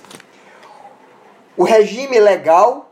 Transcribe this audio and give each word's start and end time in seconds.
O 1.56 1.62
regime 1.62 2.18
legal, 2.18 2.90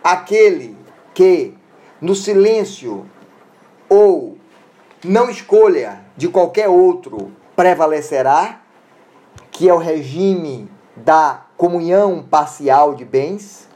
aquele 0.00 0.78
que, 1.12 1.58
no 2.00 2.14
silêncio 2.14 3.04
ou 3.88 4.38
não 5.02 5.28
escolha 5.28 6.02
de 6.16 6.28
qualquer 6.28 6.68
outro, 6.68 7.32
prevalecerá, 7.56 8.60
que 9.50 9.68
é 9.68 9.74
o 9.74 9.78
regime 9.78 10.70
da 10.94 11.46
comunhão 11.56 12.22
parcial 12.22 12.94
de 12.94 13.04
bens. 13.04 13.67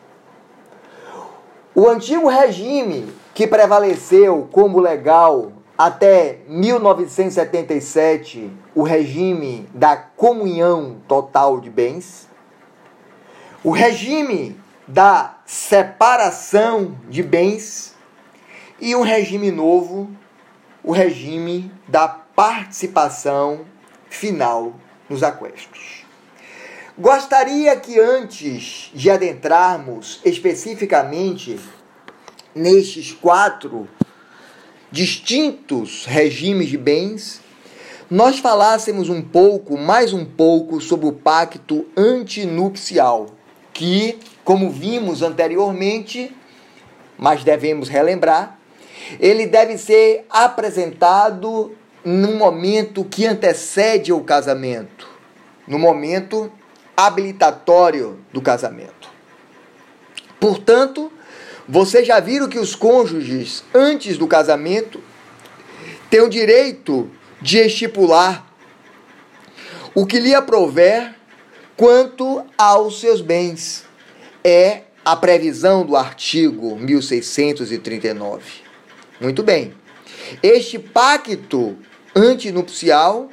O 1.75 1.89
antigo 1.89 2.29
regime 2.29 3.11
que 3.33 3.47
prevaleceu 3.47 4.47
como 4.53 4.79
legal 4.79 5.53
até 5.77 6.41
1977, 6.47 8.51
o 8.75 8.83
regime 8.83 9.67
da 9.73 9.97
comunhão 9.97 10.99
total 11.09 11.59
de 11.61 11.71
bens, 11.71 12.29
o 13.65 13.71
regime 13.71 14.61
da 14.87 15.39
separação 15.47 16.95
de 17.09 17.23
bens 17.23 17.97
e 18.79 18.95
um 18.95 19.01
regime 19.01 19.51
novo, 19.51 20.11
o 20.85 20.93
regime 20.93 21.73
da 21.89 22.07
participação 22.07 23.63
final 24.11 24.75
nos 25.09 25.23
aquestos. 25.23 26.02
Gostaria 26.99 27.75
que 27.77 27.99
antes 27.99 28.91
de 28.93 29.11
adentrarmos 29.11 30.21
especificamente 30.27 31.59
nestes 32.55 33.13
quatro 33.13 33.89
distintos 34.91 36.05
regimes 36.05 36.69
de 36.69 36.77
bens, 36.77 37.41
nós 38.11 38.41
falássemos 38.41 39.09
um 39.09 39.23
pouco, 39.23 39.79
mais 39.79 40.13
um 40.13 40.23
pouco, 40.23 40.83
sobre 40.83 41.07
o 41.07 41.13
pacto 41.13 41.87
antinupcial, 41.97 43.31
que, 43.73 44.19
como 44.45 44.69
vimos 44.69 45.23
anteriormente, 45.23 46.31
mas 47.17 47.43
devemos 47.43 47.89
relembrar, 47.89 48.59
ele 49.19 49.47
deve 49.47 49.79
ser 49.79 50.27
apresentado 50.29 51.75
no 52.05 52.35
momento 52.35 53.03
que 53.03 53.25
antecede 53.25 54.13
o 54.13 54.21
casamento, 54.21 55.09
no 55.67 55.79
momento 55.79 56.53
habilitatório 57.07 58.19
do 58.33 58.41
casamento. 58.41 59.11
Portanto, 60.41 61.13
vocês 61.69 62.07
já 62.07 62.19
viram 62.21 62.49
que 62.49 62.59
os 62.59 62.75
cônjuges, 62.75 63.65
antes 63.73 64.19
do 64.19 64.27
casamento, 64.27 65.01
têm 66.11 66.21
o 66.21 66.29
direito 66.29 67.11
de 67.41 67.59
estipular 67.59 68.47
o 69.95 70.07
que 70.07 70.19
lhe 70.19 70.35
aprover 70.35 71.15
quanto 71.77 72.45
aos 72.57 73.01
seus 73.01 73.21
bens. 73.21 73.85
É 74.45 74.83
a 75.05 75.15
previsão 75.17 75.85
do 75.85 75.97
artigo 75.97 76.77
1639. 76.77 78.43
Muito 79.21 79.43
bem. 79.43 79.75
Este 80.43 80.79
pacto 80.79 81.77
antinupcial 82.15 83.31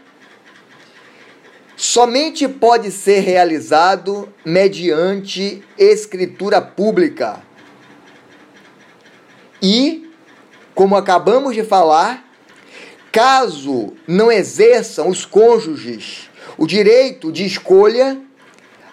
somente 1.79 2.45
pode 2.45 2.91
ser 2.91 3.21
realizado 3.21 4.27
mediante 4.43 5.63
escritura 5.77 6.61
pública. 6.61 7.41
E, 9.61 10.11
como 10.75 10.97
acabamos 10.97 11.55
de 11.55 11.63
falar, 11.63 12.29
caso 13.13 13.93
não 14.05 14.29
exerçam 14.29 15.07
os 15.07 15.23
cônjuges 15.23 16.29
o 16.57 16.67
direito 16.67 17.31
de 17.31 17.45
escolha, 17.45 18.19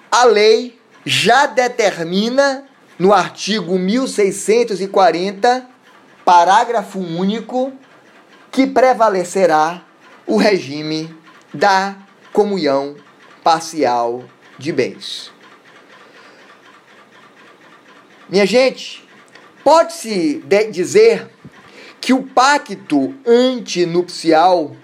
a 0.08 0.24
lei 0.24 0.78
já 1.04 1.47
determina 1.47 2.66
no 2.97 3.12
artigo 3.12 3.76
1640, 3.76 5.68
parágrafo 6.24 7.00
único, 7.00 7.72
que 8.53 8.64
prevalecerá 8.64 9.82
o 10.24 10.36
regime 10.36 11.12
da 11.53 12.06
comunhão 12.36 12.97
parcial 13.42 14.22
de 14.58 14.70
bens. 14.70 15.32
Minha 18.28 18.44
gente, 18.44 19.02
pode-se 19.64 20.44
dizer 20.70 21.30
que 21.98 22.12
o 22.12 22.24
pacto 22.24 23.14
antinupcial 23.26 24.76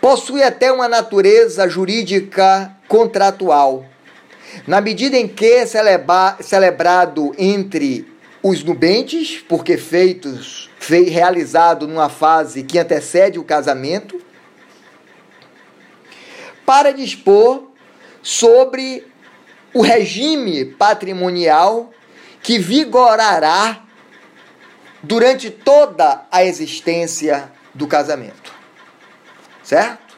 possui 0.00 0.42
até 0.42 0.72
uma 0.72 0.88
natureza 0.88 1.68
jurídica 1.68 2.74
contratual, 2.88 3.84
na 4.66 4.80
medida 4.80 5.18
em 5.18 5.28
que 5.28 5.44
é 5.44 5.66
celebra, 5.66 6.38
celebrado 6.40 7.34
entre 7.36 8.10
os 8.42 8.64
nubentes, 8.64 9.44
porque 9.46 9.76
feitos, 9.76 10.70
fei, 10.78 11.10
realizado 11.10 11.86
numa 11.86 12.08
fase 12.08 12.62
que 12.62 12.78
antecede 12.78 13.38
o 13.38 13.44
casamento, 13.44 14.24
para 16.66 16.92
dispor 16.92 17.70
sobre 18.22 19.06
o 19.72 19.80
regime 19.80 20.64
patrimonial 20.64 21.90
que 22.42 22.58
vigorará 22.58 23.84
durante 25.02 25.48
toda 25.50 26.26
a 26.30 26.44
existência 26.44 27.52
do 27.72 27.86
casamento. 27.86 28.52
Certo? 29.62 30.16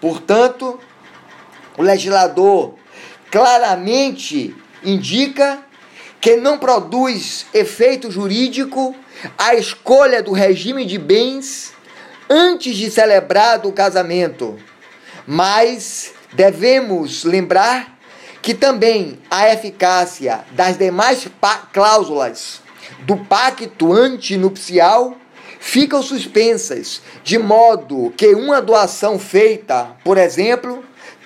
Portanto, 0.00 0.80
o 1.78 1.82
legislador 1.82 2.74
claramente 3.30 4.56
indica 4.82 5.60
que 6.20 6.36
não 6.36 6.58
produz 6.58 7.46
efeito 7.54 8.10
jurídico 8.10 8.94
a 9.38 9.54
escolha 9.54 10.22
do 10.22 10.32
regime 10.32 10.84
de 10.84 10.98
bens 10.98 11.72
antes 12.28 12.76
de 12.76 12.90
celebrado 12.90 13.68
o 13.68 13.72
casamento. 13.72 14.58
Mas 15.26 16.12
devemos 16.32 17.24
lembrar 17.24 17.98
que 18.42 18.54
também 18.54 19.18
a 19.30 19.52
eficácia 19.52 20.40
das 20.52 20.76
demais 20.76 21.26
cláusulas 21.72 22.60
do 23.00 23.16
pacto 23.16 23.92
antinupcial 23.92 25.16
ficam 25.58 26.02
suspensas, 26.02 27.02
de 27.22 27.38
modo 27.38 28.12
que 28.16 28.34
uma 28.34 28.62
doação 28.62 29.18
feita, 29.18 29.96
por 30.02 30.16
exemplo, 30.16 30.82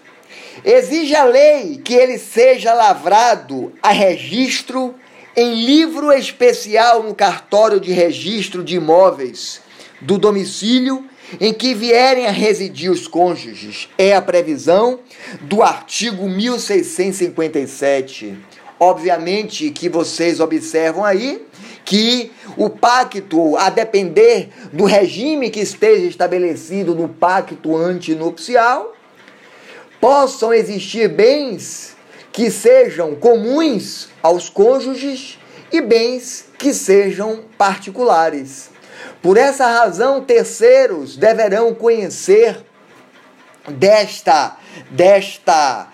exige 0.65 1.17
a 1.17 1.25
lei 1.25 1.81
que 1.83 1.93
ele 1.93 2.19
seja 2.19 2.73
lavrado 2.73 3.73
a 3.83 3.91
registro 3.91 4.95
em 5.37 5.65
livro 5.65 6.13
especial 6.13 7.03
no 7.03 7.17
cartório 7.17 7.81
de 7.81 7.91
registro 7.91 8.63
de 8.63 8.77
imóveis 8.77 9.61
do 10.01 10.19
domicílio 10.19 11.05
em 11.41 11.53
que 11.53 11.75
vierem 11.75 12.29
a 12.29 12.31
residir 12.31 12.89
os 12.89 13.09
cônjuges. 13.09 13.89
É 13.99 14.15
a 14.15 14.23
previsão 14.23 15.01
do 15.41 15.65
artigo 15.65 16.29
1657. 16.29 18.39
Obviamente 18.79 19.69
que 19.71 19.89
vocês 19.89 20.39
observam 20.39 21.05
aí 21.05 21.45
que 21.93 22.33
o 22.57 22.71
pacto, 22.71 23.55
a 23.59 23.69
depender 23.69 24.49
do 24.73 24.87
regime 24.87 25.51
que 25.51 25.61
esteja 25.61 26.07
estabelecido 26.07 26.95
no 26.95 27.07
pacto 27.07 27.77
antinupcial, 27.77 28.95
possam 30.01 30.55
existir 30.55 31.07
bens 31.07 31.95
que 32.33 32.51
sejam 32.51 33.15
comuns 33.15 34.09
aos 34.23 34.49
cônjuges 34.49 35.39
e 35.71 35.83
bens 35.83 36.47
que 36.57 36.73
sejam 36.73 37.45
particulares. 37.59 38.71
Por 39.21 39.37
essa 39.37 39.67
razão, 39.67 40.25
terceiros 40.25 41.19
deverão 41.19 41.75
conhecer 41.75 42.65
desta, 43.69 44.57
desta, 44.91 45.89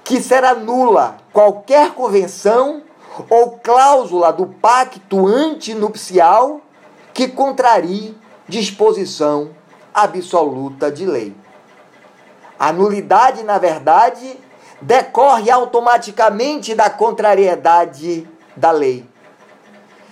que 0.05 0.21
será 0.21 0.55
nula 0.55 1.19
qualquer 1.33 1.93
convenção 1.93 2.83
ou 3.29 3.59
cláusula 3.59 4.33
do 4.33 4.47
pacto 4.47 5.27
antinupcial 5.27 6.61
que 7.13 7.29
contrarie 7.29 8.17
disposição 8.49 9.51
absoluta 9.93 10.91
de 10.91 11.05
lei. 11.05 11.35
A 12.59 12.73
nulidade, 12.73 13.43
na 13.43 13.59
verdade, 13.59 14.39
decorre 14.81 15.51
automaticamente 15.51 16.75
da 16.75 16.89
contrariedade 16.89 18.29
da 18.57 18.71
lei. 18.71 19.05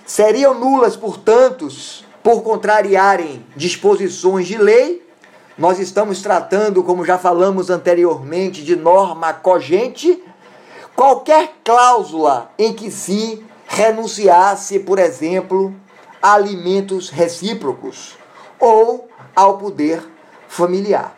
Seriam 0.05 0.53
nulas, 0.53 0.95
portanto, 0.95 1.67
por 2.21 2.41
contrariarem 2.41 3.45
disposições 3.55 4.47
de 4.47 4.57
lei 4.57 5.06
nós 5.57 5.79
estamos 5.79 6.21
tratando, 6.21 6.83
como 6.83 7.03
já 7.03 7.17
falamos 7.17 7.69
anteriormente, 7.69 8.63
de 8.63 8.75
norma 8.75 9.33
cogente, 9.33 10.23
qualquer 10.95 11.55
cláusula 11.63 12.51
em 12.59 12.73
que 12.73 12.91
se 12.91 13.43
renunciasse, 13.67 14.79
por 14.79 14.99
exemplo, 14.99 15.73
a 16.21 16.33
alimentos 16.33 17.09
recíprocos 17.09 18.15
ou 18.59 19.09
ao 19.35 19.57
poder 19.57 20.03
familiar. 20.47 21.17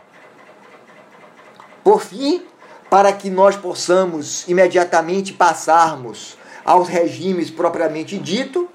Por 1.84 2.01
fim, 2.01 2.46
para 2.89 3.12
que 3.12 3.29
nós 3.29 3.55
possamos 3.55 4.48
imediatamente 4.48 5.34
passarmos 5.34 6.38
aos 6.63 6.88
regimes 6.88 7.51
propriamente 7.51 8.17
dito, 8.17 8.69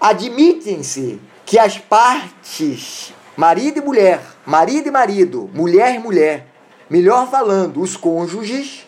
admitem-se 0.00 1.20
que 1.44 1.58
as 1.58 1.78
partes 1.78 3.12
marido 3.40 3.78
e 3.78 3.80
mulher, 3.80 4.20
marido 4.44 4.88
e 4.88 4.90
marido, 4.90 5.50
mulher 5.54 5.94
e 5.94 5.98
mulher, 5.98 6.46
melhor 6.90 7.30
falando, 7.30 7.80
os 7.80 7.96
cônjuges, 7.96 8.86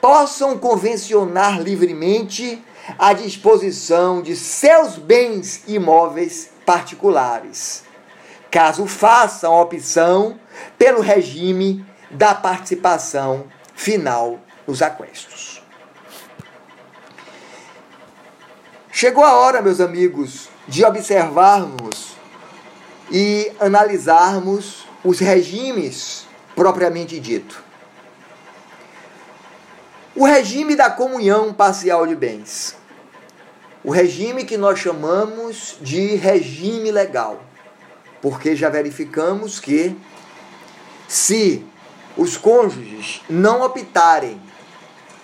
possam 0.00 0.58
convencionar 0.58 1.62
livremente 1.62 2.60
a 2.98 3.12
disposição 3.12 4.20
de 4.20 4.34
seus 4.34 4.96
bens 4.96 5.62
imóveis 5.68 6.50
particulares, 6.66 7.84
caso 8.50 8.84
façam 8.84 9.54
opção 9.54 10.40
pelo 10.76 11.00
regime 11.00 11.86
da 12.10 12.34
participação 12.34 13.44
final 13.76 14.40
nos 14.66 14.82
aquestos. 14.82 15.62
Chegou 18.90 19.22
a 19.22 19.34
hora, 19.34 19.62
meus 19.62 19.80
amigos, 19.80 20.48
de 20.66 20.84
observarmos 20.84 22.13
e 23.10 23.52
analisarmos 23.60 24.86
os 25.04 25.18
regimes 25.18 26.26
propriamente 26.54 27.18
dito. 27.20 27.62
O 30.16 30.24
regime 30.24 30.76
da 30.76 30.90
comunhão 30.90 31.52
parcial 31.52 32.06
de 32.06 32.14
bens. 32.14 32.76
O 33.82 33.90
regime 33.90 34.44
que 34.44 34.56
nós 34.56 34.78
chamamos 34.78 35.76
de 35.80 36.14
regime 36.14 36.90
legal. 36.90 37.42
Porque 38.22 38.56
já 38.56 38.68
verificamos 38.68 39.58
que 39.58 39.94
se 41.08 41.64
os 42.16 42.36
cônjuges 42.36 43.20
não 43.28 43.62
optarem 43.62 44.40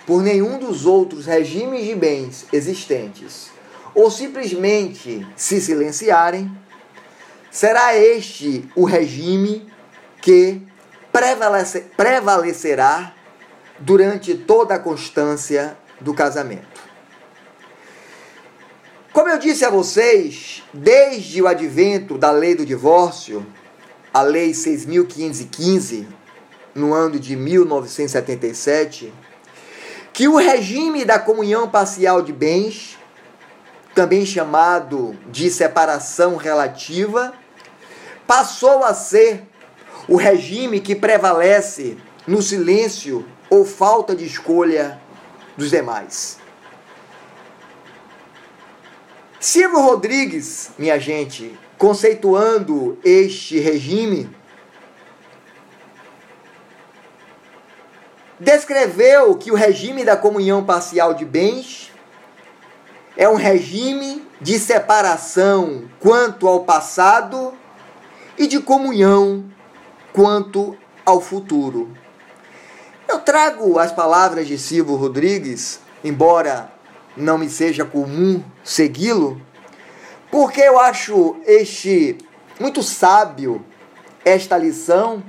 por 0.05 0.21
nenhum 0.21 0.59
dos 0.59 0.85
outros 0.85 1.25
regimes 1.25 1.85
de 1.85 1.95
bens 1.95 2.45
existentes 2.51 3.49
ou 3.95 4.11
simplesmente 4.11 5.25
se 5.35 5.59
silenciarem, 5.61 6.51
será 7.51 7.95
este 7.95 8.67
o 8.75 8.85
regime 8.85 9.69
que 10.21 10.61
prevalecerá 11.97 13.13
durante 13.77 14.33
toda 14.35 14.75
a 14.75 14.79
constância 14.79 15.77
do 15.99 16.13
casamento. 16.13 16.81
Como 19.11 19.27
eu 19.27 19.37
disse 19.37 19.65
a 19.65 19.69
vocês, 19.69 20.63
desde 20.73 21.41
o 21.41 21.47
advento 21.47 22.17
da 22.17 22.31
lei 22.31 22.55
do 22.55 22.65
divórcio, 22.65 23.45
a 24.13 24.21
lei 24.21 24.53
6515, 24.53 26.07
no 26.73 26.93
ano 26.93 27.19
de 27.19 27.35
1977, 27.35 29.13
que 30.13 30.29
o 30.29 30.37
regime 30.37 31.03
da 31.03 31.19
comunhão 31.19 31.69
parcial 31.69 32.21
de 32.21 32.31
bens, 32.31 32.97
também 33.93 34.25
chamado 34.25 35.17
de 35.29 35.49
separação 35.51 36.37
relativa, 36.37 37.33
passou 38.31 38.81
a 38.85 38.93
ser 38.93 39.43
o 40.07 40.15
regime 40.15 40.79
que 40.79 40.95
prevalece 40.95 41.97
no 42.25 42.41
silêncio 42.41 43.27
ou 43.49 43.65
falta 43.65 44.15
de 44.15 44.25
escolha 44.25 45.01
dos 45.57 45.69
demais. 45.69 46.39
Silvio 49.37 49.81
Rodrigues, 49.81 50.71
minha 50.79 50.97
gente, 50.97 51.59
conceituando 51.77 52.97
este 53.03 53.59
regime, 53.59 54.33
descreveu 58.39 59.35
que 59.35 59.51
o 59.51 59.55
regime 59.55 60.05
da 60.05 60.15
comunhão 60.15 60.63
parcial 60.63 61.13
de 61.13 61.25
bens 61.25 61.91
é 63.17 63.27
um 63.27 63.35
regime 63.35 64.25
de 64.39 64.57
separação 64.57 65.89
quanto 65.99 66.47
ao 66.47 66.63
passado 66.63 67.59
e 68.37 68.47
de 68.47 68.59
comunhão 68.59 69.45
quanto 70.13 70.77
ao 71.05 71.21
futuro. 71.21 71.91
Eu 73.07 73.19
trago 73.19 73.77
as 73.77 73.91
palavras 73.91 74.47
de 74.47 74.57
Silvio 74.57 74.95
Rodrigues, 74.95 75.79
embora 76.03 76.71
não 77.15 77.37
me 77.37 77.49
seja 77.49 77.83
comum 77.83 78.43
segui-lo, 78.63 79.41
porque 80.29 80.61
eu 80.61 80.79
acho 80.79 81.35
este 81.45 82.17
muito 82.59 82.81
sábio 82.81 83.65
esta 84.23 84.57
lição, 84.57 85.23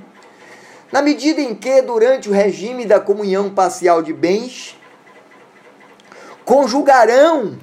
na 0.91 1.01
medida 1.01 1.41
em 1.41 1.55
que 1.55 1.81
durante 1.81 2.29
o 2.29 2.31
regime 2.31 2.85
da 2.85 2.99
comunhão 2.99 3.49
parcial 3.49 4.01
de 4.01 4.13
bens 4.13 4.77
conjugarão 6.45 7.57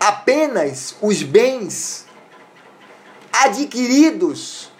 apenas 0.00 0.96
os 1.00 1.22
bens 1.22 2.06
adquiridos 3.32 4.70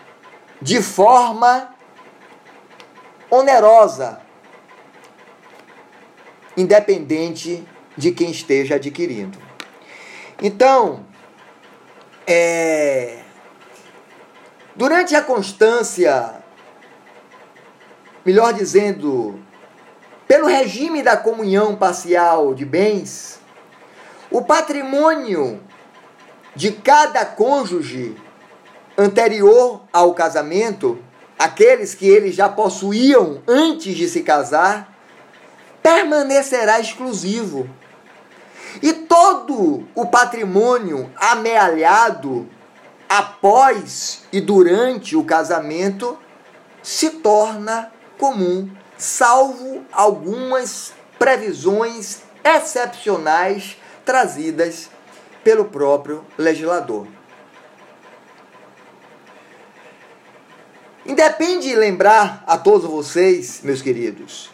de 0.60 0.82
forma 0.82 1.74
onerosa, 3.30 4.20
independente 6.56 7.66
de 7.96 8.12
quem 8.12 8.30
esteja 8.30 8.76
adquirindo. 8.76 9.38
Então, 10.40 11.06
é, 12.26 13.20
durante 14.76 15.16
a 15.16 15.22
constância, 15.22 16.42
melhor 18.24 18.52
dizendo, 18.52 19.40
pelo 20.28 20.46
regime 20.46 21.02
da 21.02 21.16
comunhão 21.16 21.74
parcial 21.74 22.54
de 22.54 22.64
bens, 22.64 23.40
o 24.30 24.42
patrimônio 24.42 25.60
de 26.54 26.72
cada 26.72 27.24
cônjuge 27.24 28.16
anterior 28.96 29.82
ao 29.92 30.14
casamento 30.14 30.98
aqueles 31.38 31.94
que 31.94 32.06
eles 32.08 32.34
já 32.36 32.48
possuíam 32.48 33.42
antes 33.48 33.96
de 33.96 34.08
se 34.08 34.22
casar, 34.22 34.96
permanecerá 35.82 36.78
exclusivo. 36.78 37.68
E 38.80 38.92
todo 38.92 39.86
o 39.94 40.06
patrimônio 40.06 41.10
amealhado 41.16 42.48
após 43.08 44.22
e 44.32 44.40
durante 44.40 45.16
o 45.16 45.24
casamento 45.24 46.16
se 46.82 47.10
torna 47.10 47.92
comum, 48.16 48.70
salvo 48.96 49.84
algumas 49.92 50.92
previsões 51.18 52.22
excepcionais 52.44 53.76
trazidas 54.04 54.88
pelo 55.44 55.64
próprio 55.66 56.24
legislador. 56.38 57.06
Independe 61.04 61.74
lembrar 61.74 62.44
a 62.46 62.56
todos 62.56 62.88
vocês, 62.88 63.60
meus 63.64 63.82
queridos, 63.82 64.50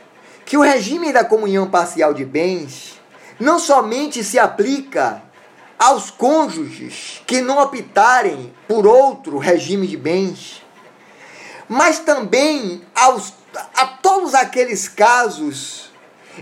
que 0.46 0.56
o 0.56 0.62
regime 0.62 1.12
da 1.12 1.22
comunhão 1.22 1.68
parcial 1.68 2.14
de 2.14 2.24
bens 2.24 2.98
não 3.38 3.58
somente 3.58 4.24
se 4.24 4.38
aplica 4.38 5.22
aos 5.78 6.10
cônjuges 6.10 7.22
que 7.26 7.42
não 7.42 7.58
optarem 7.58 8.52
por 8.66 8.86
outro 8.86 9.36
regime 9.36 9.86
de 9.86 9.98
bens, 9.98 10.62
mas 11.68 11.98
também 11.98 12.82
aos, 12.94 13.34
a 13.74 13.86
todos 13.86 14.34
aqueles 14.34 14.88
casos 14.88 15.92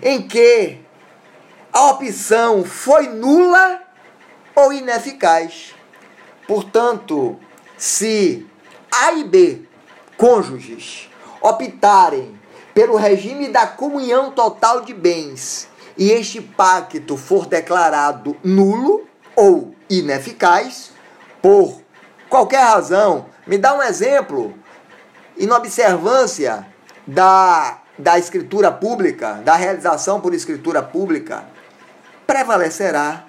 em 0.00 0.22
que 0.22 0.78
a 1.72 1.90
opção 1.90 2.64
foi 2.64 3.08
nula 3.08 3.82
ou 4.54 4.72
ineficaz. 4.72 5.74
Portanto, 6.46 7.38
se 7.76 8.46
A 8.90 9.12
e 9.12 9.24
B 9.24 9.65
cônjuges 10.16 11.10
optarem 11.40 12.38
pelo 12.74 12.96
regime 12.96 13.48
da 13.48 13.66
comunhão 13.66 14.30
total 14.30 14.82
de 14.82 14.92
bens 14.92 15.68
e 15.96 16.10
este 16.10 16.40
pacto 16.40 17.16
for 17.16 17.46
declarado 17.46 18.36
nulo 18.44 19.06
ou 19.34 19.74
ineficaz 19.88 20.92
por 21.40 21.80
qualquer 22.28 22.64
razão, 22.64 23.26
me 23.46 23.56
dá 23.56 23.74
um 23.74 23.82
exemplo, 23.82 24.54
inobservância 25.38 26.66
da, 27.06 27.78
da 27.98 28.18
escritura 28.18 28.70
pública, 28.72 29.34
da 29.44 29.54
realização 29.54 30.20
por 30.20 30.34
escritura 30.34 30.82
pública, 30.82 31.44
prevalecerá 32.26 33.24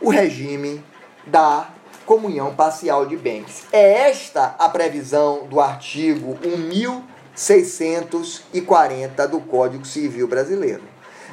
o 0.00 0.10
regime 0.10 0.84
da 1.26 1.68
comunhão 2.04 2.54
parcial 2.54 3.06
de 3.06 3.16
bens. 3.16 3.64
É 3.72 4.08
esta 4.08 4.54
a 4.58 4.68
previsão 4.68 5.46
do 5.46 5.60
artigo 5.60 6.36
1640 6.46 9.28
do 9.28 9.40
Código 9.40 9.84
Civil 9.84 10.28
Brasileiro. 10.28 10.82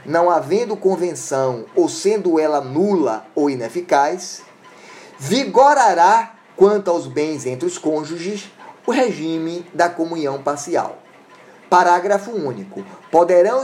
Não 0.06 0.30
havendo 0.30 0.76
convenção 0.76 1.66
ou 1.76 1.88
sendo 1.88 2.40
ela 2.40 2.62
nula 2.62 3.26
ou 3.36 3.50
ineficaz, 3.50 4.42
vigorará 5.20 6.34
quanto 6.56 6.90
aos 6.90 7.08
bens 7.08 7.46
entre 7.46 7.68
os 7.68 7.78
cônjuges 7.78 8.50
o 8.86 8.92
regime 8.92 9.66
da 9.74 9.90
comunhão 9.90 10.42
parcial. 10.42 10.98
Parágrafo 11.70 12.32
único. 12.32 12.84
Poderão 13.10 13.64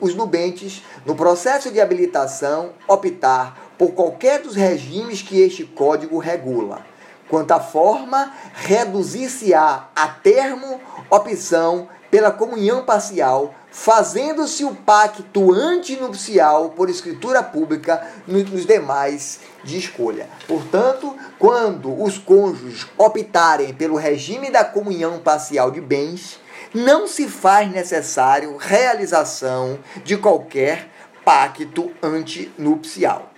os 0.00 0.14
nubentes, 0.14 0.82
no 1.06 1.14
processo 1.14 1.70
de 1.70 1.80
habilitação, 1.80 2.72
optar 2.88 3.63
por 3.78 3.92
qualquer 3.92 4.42
dos 4.42 4.54
regimes 4.54 5.22
que 5.22 5.40
este 5.40 5.64
código 5.64 6.18
regula. 6.18 6.84
Quanto 7.28 7.52
à 7.52 7.60
forma, 7.60 8.32
reduzir-se-á 8.54 9.88
a 9.94 10.08
termo 10.08 10.80
opção 11.10 11.88
pela 12.10 12.30
comunhão 12.30 12.84
parcial, 12.84 13.52
fazendo-se 13.72 14.64
o 14.64 14.72
pacto 14.72 15.52
antinupcial 15.52 16.70
por 16.70 16.88
escritura 16.88 17.42
pública 17.42 18.06
nos 18.24 18.64
demais 18.64 19.40
de 19.64 19.78
escolha. 19.78 20.28
Portanto, 20.46 21.16
quando 21.40 22.00
os 22.00 22.16
cônjuges 22.16 22.86
optarem 22.96 23.74
pelo 23.74 23.96
regime 23.96 24.48
da 24.48 24.64
comunhão 24.64 25.18
parcial 25.18 25.72
de 25.72 25.80
bens, 25.80 26.38
não 26.72 27.08
se 27.08 27.26
faz 27.26 27.68
necessário 27.68 28.56
realização 28.56 29.78
de 30.04 30.16
qualquer 30.16 30.88
pacto 31.24 31.90
antinupcial. 32.00 33.33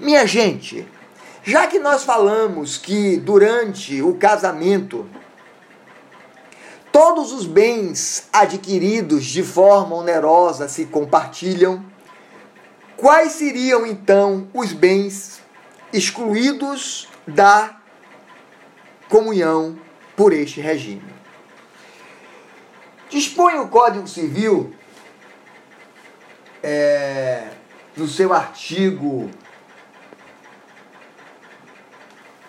Minha 0.00 0.26
gente, 0.26 0.86
já 1.42 1.66
que 1.66 1.78
nós 1.78 2.04
falamos 2.04 2.76
que 2.76 3.16
durante 3.16 4.02
o 4.02 4.14
casamento 4.14 5.08
todos 6.92 7.32
os 7.32 7.46
bens 7.46 8.28
adquiridos 8.32 9.24
de 9.24 9.42
forma 9.42 9.96
onerosa 9.96 10.68
se 10.68 10.86
compartilham, 10.86 11.84
quais 12.96 13.32
seriam 13.32 13.86
então 13.86 14.48
os 14.52 14.72
bens 14.72 15.40
excluídos 15.92 17.08
da 17.26 17.76
comunhão 19.08 19.78
por 20.16 20.32
este 20.32 20.60
regime? 20.60 21.20
Dispõe 23.08 23.58
o 23.58 23.68
Código 23.68 24.06
Civil, 24.06 24.74
é, 26.62 27.48
no 27.96 28.06
seu 28.06 28.32
artigo 28.32 29.30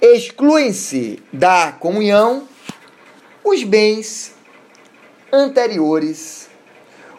excluem-se 0.00 1.22
da 1.32 1.72
comunhão 1.72 2.48
os 3.44 3.62
bens 3.62 4.34
anteriores, 5.32 6.48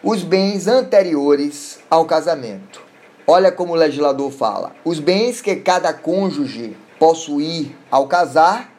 os 0.02 0.22
bens 0.22 0.66
anteriores 0.66 1.78
ao 1.88 2.04
casamento. 2.04 2.82
Olha 3.26 3.52
como 3.52 3.72
o 3.72 3.76
legislador 3.76 4.30
fala: 4.32 4.74
os 4.84 4.98
bens 4.98 5.40
que 5.40 5.56
cada 5.56 5.92
cônjuge 5.92 6.76
possuir 6.98 7.76
ao 7.90 8.06
casar 8.06 8.72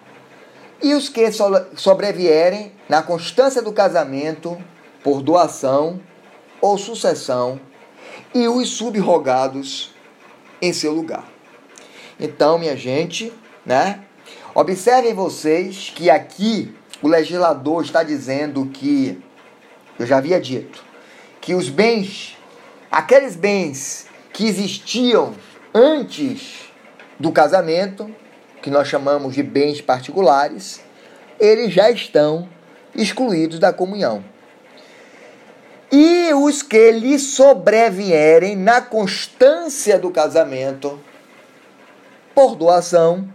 e 0.82 0.94
os 0.94 1.08
que 1.08 1.30
sobrevierem 1.76 2.74
na 2.90 3.02
constância 3.02 3.62
do 3.62 3.72
casamento 3.72 4.58
por 5.02 5.22
doação 5.22 6.02
ou 6.60 6.78
sucessão 6.78 7.60
e 8.34 8.48
os 8.48 8.70
subrogados 8.70 9.94
em 10.62 10.74
seu 10.74 10.94
lugar. 10.94 11.26
Então, 12.20 12.58
minha 12.58 12.76
gente, 12.76 13.32
né? 13.66 14.02
Observem 14.56 15.14
vocês 15.14 15.92
que 15.96 16.10
aqui 16.10 16.76
o 17.02 17.08
legislador 17.08 17.84
está 17.84 18.04
dizendo 18.04 18.66
que 18.68 19.22
eu 20.00 20.06
já 20.06 20.18
havia 20.18 20.40
dito 20.40 20.84
que 21.42 21.54
os 21.54 21.68
bens, 21.68 22.38
aqueles 22.90 23.36
bens 23.36 24.08
que 24.32 24.46
existiam 24.46 25.34
antes 25.74 26.72
do 27.20 27.32
casamento, 27.32 28.10
que 28.62 28.70
nós 28.70 28.88
chamamos 28.88 29.36
de 29.36 29.44
bens 29.44 29.82
particulares, 29.82 30.80
eles 31.40 31.74
já 31.74 31.92
estão 31.92 32.48
excluídos 32.96 33.60
da 33.60 33.74
comunhão 33.74 34.24
e 35.96 36.34
os 36.34 36.64
que 36.64 36.92
lhe 36.92 37.20
sobrevierem 37.20 38.56
na 38.56 38.82
constância 38.82 40.00
do 40.00 40.10
casamento, 40.10 41.00
por 42.34 42.56
doação 42.56 43.32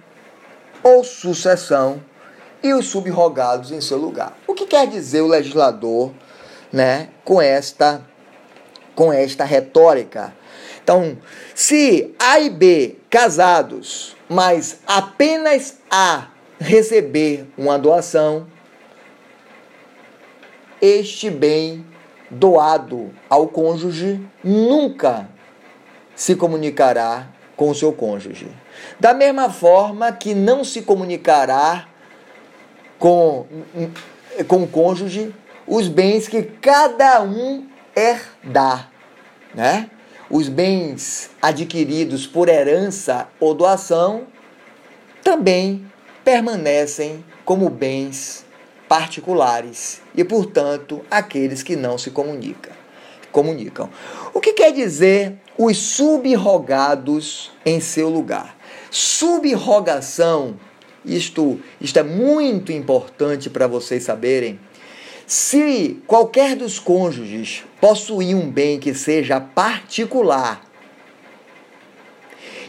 ou 0.83 1.05
sucessão, 1.05 2.01
e 2.63 2.73
os 2.73 2.87
subrogados 2.87 3.71
em 3.71 3.81
seu 3.81 3.99
lugar. 3.99 4.37
O 4.47 4.55
que 4.55 4.67
quer 4.67 4.87
dizer 4.87 5.21
o 5.21 5.29
legislador, 5.29 6.13
né, 6.73 7.09
com 7.25 7.41
esta 7.41 8.05
com 8.95 9.13
esta 9.13 9.45
retórica? 9.45 10.35
Então, 10.83 11.17
se 11.55 12.15
A 12.19 12.41
e 12.41 12.51
B 12.51 12.97
casados, 13.09 14.17
mas 14.29 14.81
apenas 14.87 15.79
A 15.91 16.29
receber 16.59 17.47
uma 17.57 17.79
doação, 17.79 18.47
este 20.81 21.31
bem 21.31 21.87
doado 22.31 23.11
ao 23.31 23.47
cônjuge 23.47 24.21
nunca 24.43 25.29
se 26.17 26.35
comunicará 26.35 27.29
com 27.57 27.71
o 27.71 27.75
seu 27.75 27.93
cônjuge. 27.93 28.49
Da 28.99 29.15
mesma 29.15 29.51
forma 29.51 30.13
que 30.13 30.35
não 30.35 30.65
se 30.65 30.83
comunicará 30.83 31.87
com, 32.99 33.47
com 34.47 34.63
o 34.63 34.69
cônjuge 34.69 35.35
os 35.67 35.87
bens 35.87 36.27
que 36.27 36.43
cada 36.43 37.23
um 37.23 37.67
herdar, 37.95 38.91
né? 39.55 39.91
Os 40.31 40.49
bens 40.49 41.31
adquiridos 41.41 42.27
por 42.27 42.49
herança 42.49 43.29
ou 43.41 43.55
doação 43.55 44.27
também 45.23 45.91
permanecem 46.23 47.25
como 47.45 47.71
bens 47.71 48.45
particulares 48.89 50.03
e, 50.15 50.23
portanto, 50.25 51.03
aqueles 51.11 51.63
que 51.63 51.77
não 51.77 51.97
se 51.97 52.11
comunicam. 52.11 52.73
comunicam. 53.33 53.89
O 54.35 54.41
que 54.41 54.53
quer 54.53 54.73
dizer 54.73 55.39
os 55.57 55.77
subrogados 55.79 57.53
em 57.65 57.81
seu 57.81 58.09
lugar? 58.09 58.58
Subrogação, 58.91 60.57
isto, 61.05 61.61
isto 61.81 61.99
é 61.99 62.03
muito 62.03 62.73
importante 62.73 63.51
para 63.51 63.67
vocês 63.67 64.03
saberem. 64.03 64.59
Se 65.27 66.01
qualquer 66.07 66.57
dos 66.57 66.79
cônjuges 66.79 67.65
possuir 67.81 68.35
um 68.35 68.51
bem 68.51 68.79
que 68.79 68.95
seja 68.95 69.41
particular 69.41 70.63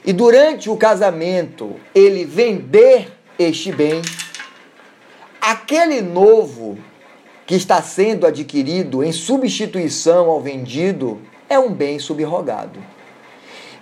e 0.06 0.12
durante 0.12 0.70
o 0.70 0.76
casamento 0.76 1.76
ele 1.94 2.26
vender 2.26 3.12
este 3.38 3.72
bem, 3.72 4.02
aquele 5.40 6.02
novo 6.02 6.78
que 7.46 7.56
está 7.56 7.82
sendo 7.82 8.28
adquirido 8.28 9.04
em 9.04 9.12
substituição 9.12 10.30
ao 10.30 10.42
vendido 10.42 11.22
é 11.50 11.58
um 11.58 11.74
bem 11.74 11.98
subrogado. 11.98 12.80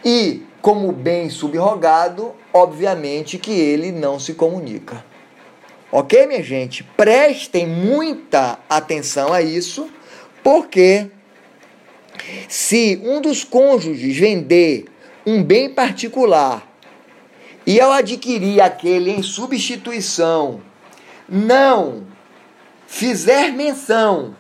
E, 0.06 0.43
como 0.62 0.91
bem 0.91 1.30
subrogado, 1.30 2.34
obviamente 2.54 3.38
que 3.38 3.52
ele 3.52 3.91
não 3.91 4.20
se 4.20 4.34
comunica. 4.34 5.04
Ok, 5.91 6.26
minha 6.28 6.43
gente? 6.43 6.84
Prestem 6.84 7.65
muita 7.65 8.60
atenção 8.70 9.32
a 9.32 9.41
isso, 9.41 9.89
porque 10.43 11.08
se 12.50 13.02
um 13.04 13.22
dos 13.22 13.43
cônjuges 13.43 14.17
vender 14.17 14.86
um 15.26 15.43
bem 15.43 15.70
particular 15.70 16.67
e 17.65 17.80
ao 17.80 17.91
adquirir 17.91 18.62
aquele 18.62 19.12
em 19.12 19.22
substituição 19.22 20.62
não 21.28 22.06
fizer 22.88 23.52
menção 23.52 24.36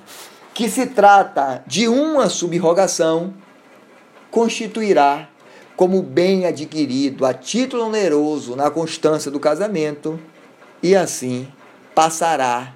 que 0.53 0.69
se 0.69 0.87
trata 0.87 1.63
de 1.67 1.87
uma 1.87 2.29
subrogação, 2.29 3.33
constituirá 4.31 5.29
como 5.77 6.01
bem 6.01 6.45
adquirido 6.45 7.25
a 7.25 7.33
título 7.33 7.85
oneroso 7.85 8.55
na 8.55 8.69
constância 8.69 9.31
do 9.31 9.39
casamento 9.39 10.19
e 10.83 10.95
assim 10.95 11.47
passará 11.93 12.73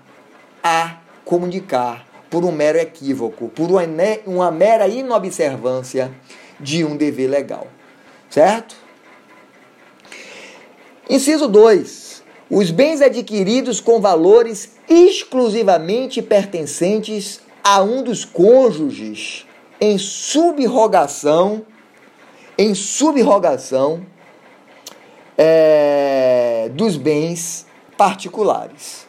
a 0.64 0.98
comunicar 1.26 2.08
por 2.30 2.46
um 2.46 2.52
mero 2.52 2.78
equívoco, 2.78 3.50
por 3.50 3.70
uma 4.26 4.52
mera 4.52 4.88
inobservância 4.88 6.12
de 6.60 6.86
um 6.86 6.96
dever 6.96 7.28
legal. 7.28 7.68
Certo? 8.30 8.76
Inciso 11.10 11.50
2 11.50 12.12
os 12.54 12.70
bens 12.70 13.02
adquiridos 13.02 13.80
com 13.80 14.02
valores 14.02 14.74
exclusivamente 14.90 16.22
pertencentes 16.22 17.40
a 17.64 17.82
um 17.82 18.04
dos 18.04 18.26
cônjuges 18.26 19.48
em 19.80 19.98
subrogação, 19.98 21.66
em 22.62 22.76
subrogação 22.76 24.06
é, 25.36 26.70
dos 26.76 26.96
bens 26.96 27.66
particulares. 27.98 29.08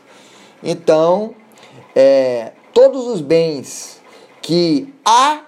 Então, 0.63 1.35
é, 1.95 2.53
todos 2.73 3.07
os 3.07 3.21
bens 3.21 4.01
que 4.41 4.95
A 5.05 5.43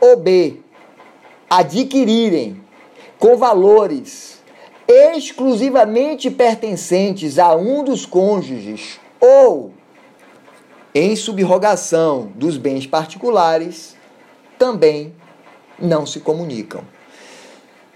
ou 0.00 0.16
B 0.16 0.56
adquirirem 1.48 2.60
com 3.16 3.36
valores 3.36 4.42
exclusivamente 4.88 6.28
pertencentes 6.28 7.38
a 7.38 7.54
um 7.54 7.84
dos 7.84 8.04
cônjuges 8.04 8.98
ou 9.20 9.72
em 10.92 11.14
subrogação 11.14 12.32
dos 12.34 12.56
bens 12.56 12.88
particulares, 12.88 13.96
também 14.58 15.14
não 15.78 16.04
se 16.04 16.18
comunicam. 16.18 16.95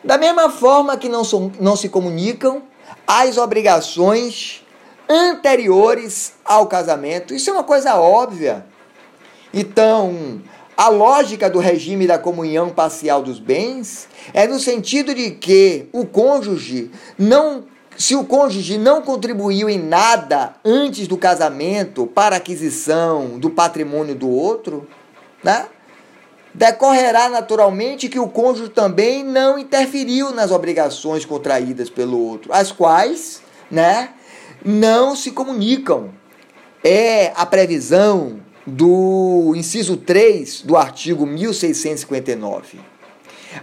Da 0.03 0.17
mesma 0.17 0.49
forma 0.49 0.97
que 0.97 1.09
não, 1.09 1.23
não 1.61 1.77
se 1.77 1.89
comunicam 1.89 2.63
as 3.07 3.37
obrigações 3.37 4.65
anteriores 5.09 6.35
ao 6.45 6.67
casamento. 6.67 7.35
Isso 7.35 7.51
é 7.51 7.53
uma 7.53 7.65
coisa 7.65 7.97
óbvia. 7.97 8.65
Então, 9.53 10.41
a 10.77 10.89
lógica 10.89 11.51
do 11.51 11.59
regime 11.59 12.07
da 12.07 12.19
comunhão 12.19 12.71
parcial 12.71 13.21
dos 13.21 13.39
bens 13.39 14.09
é 14.33 14.47
no 14.47 14.59
sentido 14.59 15.15
de 15.15 15.33
que 15.33 15.89
o 15.93 16.07
cônjuge 16.07 16.91
não 17.19 17.65
se 17.97 18.17
o 18.17 18.25
cônjuge 18.25 18.79
não 18.79 19.03
contribuiu 19.03 19.69
em 19.69 19.79
nada 19.79 20.55
antes 20.65 21.07
do 21.07 21.19
casamento 21.19 22.07
para 22.07 22.37
a 22.37 22.39
aquisição 22.39 23.39
do 23.39 23.51
patrimônio 23.51 24.15
do 24.15 24.31
outro, 24.31 24.89
né? 25.45 25.67
Decorrerá 26.53 27.29
naturalmente 27.29 28.09
que 28.09 28.19
o 28.19 28.29
cônjuge 28.29 28.71
também 28.71 29.23
não 29.23 29.59
interferiu 29.59 30.33
nas 30.33 30.51
obrigações 30.51 31.25
contraídas 31.25 31.89
pelo 31.89 32.19
outro, 32.19 32.53
as 32.53 32.73
quais, 32.73 33.41
né, 33.71 34.11
não 34.65 35.15
se 35.15 35.31
comunicam. 35.31 36.11
É 36.83 37.33
a 37.37 37.47
previsão 37.47 38.41
do 38.67 39.53
inciso 39.55 39.97
3 39.97 40.63
do 40.63 40.77
artigo 40.77 41.27
1659. 41.27 42.81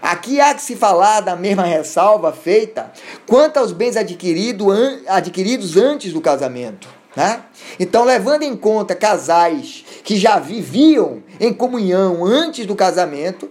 Aqui 0.01 0.39
há 0.39 0.53
que 0.53 0.61
se 0.61 0.75
falar 0.75 1.21
da 1.21 1.35
mesma 1.35 1.63
ressalva 1.63 2.31
feita 2.31 2.91
quanto 3.25 3.57
aos 3.57 3.71
bens 3.71 3.95
adquirido, 3.95 4.67
adquiridos 5.07 5.77
antes 5.77 6.13
do 6.13 6.21
casamento. 6.21 6.96
Né? 7.17 7.41
Então, 7.79 8.03
levando 8.03 8.43
em 8.43 8.55
conta 8.55 8.93
casais 8.93 9.83
que 10.03 10.17
já 10.17 10.37
viviam 10.37 11.23
em 11.39 11.51
comunhão 11.51 12.23
antes 12.23 12.67
do 12.67 12.75
casamento, 12.75 13.49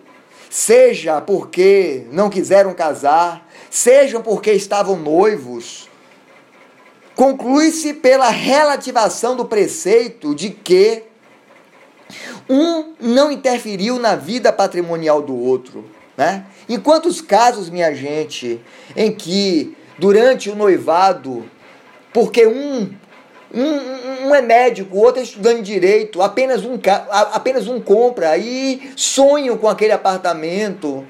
seja 0.48 1.20
porque 1.20 2.06
não 2.12 2.30
quiseram 2.30 2.72
casar, 2.74 3.44
seja 3.68 4.20
porque 4.20 4.52
estavam 4.52 4.94
noivos, 4.94 5.88
conclui-se 7.16 7.92
pela 7.94 8.28
relativação 8.28 9.34
do 9.34 9.44
preceito 9.44 10.32
de 10.32 10.50
que 10.50 11.02
um 12.48 12.94
não 13.00 13.32
interferiu 13.32 13.98
na 13.98 14.14
vida 14.14 14.52
patrimonial 14.52 15.20
do 15.20 15.36
outro. 15.36 15.84
Né? 16.16 16.46
Em 16.68 16.78
quantos 16.78 17.20
casos, 17.20 17.68
minha 17.68 17.92
gente, 17.92 18.60
em 18.94 19.10
que 19.10 19.76
durante 19.98 20.48
o 20.48 20.54
noivado, 20.54 21.50
porque 22.12 22.46
um, 22.46 22.94
um, 23.56 24.28
um 24.28 24.34
é 24.34 24.42
médico, 24.42 24.96
o 24.96 25.00
outro 25.00 25.20
é 25.20 25.24
estudante 25.24 25.62
de 25.62 25.72
direito, 25.72 26.20
apenas 26.20 26.64
um, 26.64 26.78
apenas 27.32 27.66
um 27.66 27.80
compra 27.80 28.36
e 28.36 28.92
sonham 28.94 29.56
com 29.56 29.68
aquele 29.68 29.92
apartamento, 29.92 31.06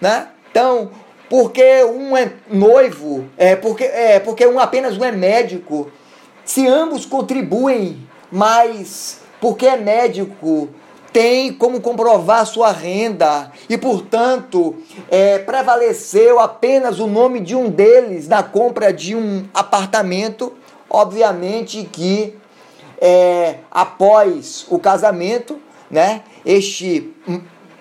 né? 0.00 0.28
Então, 0.50 0.90
porque 1.28 1.84
um 1.84 2.16
é 2.16 2.32
noivo, 2.50 3.26
é 3.36 3.54
porque, 3.54 3.84
é 3.84 4.18
porque 4.18 4.46
um 4.46 4.58
apenas 4.58 4.96
um 4.96 5.04
é 5.04 5.12
médico, 5.12 5.90
se 6.44 6.66
ambos 6.66 7.04
contribuem, 7.04 8.08
mas 8.32 9.20
porque 9.40 9.66
é 9.66 9.76
médico, 9.76 10.68
tem 11.12 11.52
como 11.52 11.80
comprovar 11.80 12.46
sua 12.46 12.72
renda 12.72 13.50
e, 13.68 13.76
portanto, 13.76 14.76
é, 15.10 15.38
prevaleceu 15.38 16.38
apenas 16.38 16.98
o 17.00 17.06
nome 17.06 17.40
de 17.40 17.54
um 17.54 17.68
deles 17.68 18.28
na 18.28 18.42
compra 18.42 18.92
de 18.92 19.14
um 19.14 19.44
apartamento, 19.52 20.52
obviamente 20.90 21.88
que 21.90 22.36
é, 23.00 23.60
após 23.70 24.66
o 24.68 24.78
casamento, 24.78 25.58
né, 25.90 26.22
este 26.44 27.14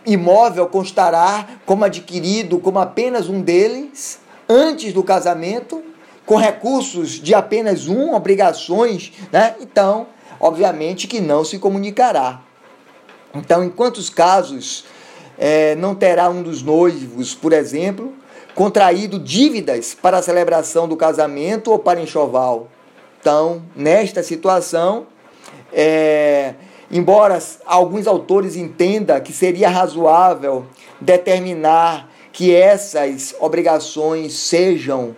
imóvel 0.06 0.68
constará 0.68 1.48
como 1.66 1.84
adquirido 1.84 2.60
como 2.60 2.80
apenas 2.80 3.28
um 3.28 3.42
deles 3.42 4.20
antes 4.48 4.94
do 4.94 5.04
casamento, 5.04 5.84
com 6.26 6.36
recursos 6.36 7.20
de 7.20 7.34
apenas 7.34 7.88
um, 7.88 8.14
obrigações, 8.14 9.12
né? 9.32 9.56
Então, 9.60 10.08
obviamente 10.40 11.08
que 11.08 11.20
não 11.20 11.44
se 11.44 11.60
comunicará. 11.60 12.42
Então, 13.34 13.64
em 13.64 13.70
quantos 13.70 14.10
casos 14.10 14.86
é, 15.38 15.76
não 15.76 15.94
terá 15.94 16.30
um 16.30 16.42
dos 16.42 16.62
noivos, 16.62 17.36
por 17.36 17.54
exemplo, 17.54 18.14
contraído 18.56 19.20
dívidas 19.20 19.94
para 19.94 20.18
a 20.18 20.22
celebração 20.22 20.88
do 20.88 20.96
casamento 20.96 21.72
ou 21.72 21.80
para 21.80 22.02
enxoval? 22.02 22.68
Então, 23.20 23.62
nesta 23.76 24.24
situação, 24.24 25.08
é, 25.74 26.54
embora 26.90 27.38
alguns 27.66 28.08
autores 28.08 28.56
entendam 28.56 29.20
que 29.20 29.34
seria 29.34 29.70
razoável 29.70 30.66
determinar 31.02 32.10
que 32.32 32.56
essas 32.56 33.36
obrigações 33.40 34.34
sejam, 34.34 35.16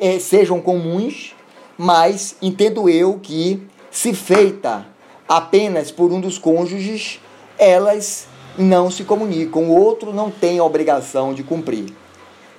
é, 0.00 0.18
sejam 0.18 0.60
comuns, 0.60 1.34
mas 1.76 2.36
entendo 2.40 2.88
eu 2.88 3.18
que, 3.22 3.62
se 3.90 4.14
feita 4.14 4.86
apenas 5.28 5.90
por 5.90 6.12
um 6.12 6.20
dos 6.20 6.38
cônjuges, 6.38 7.20
elas 7.58 8.26
não 8.56 8.90
se 8.90 9.04
comunicam, 9.04 9.64
o 9.64 9.78
outro 9.78 10.12
não 10.12 10.30
tem 10.30 10.58
a 10.58 10.64
obrigação 10.64 11.34
de 11.34 11.42
cumprir, 11.42 11.92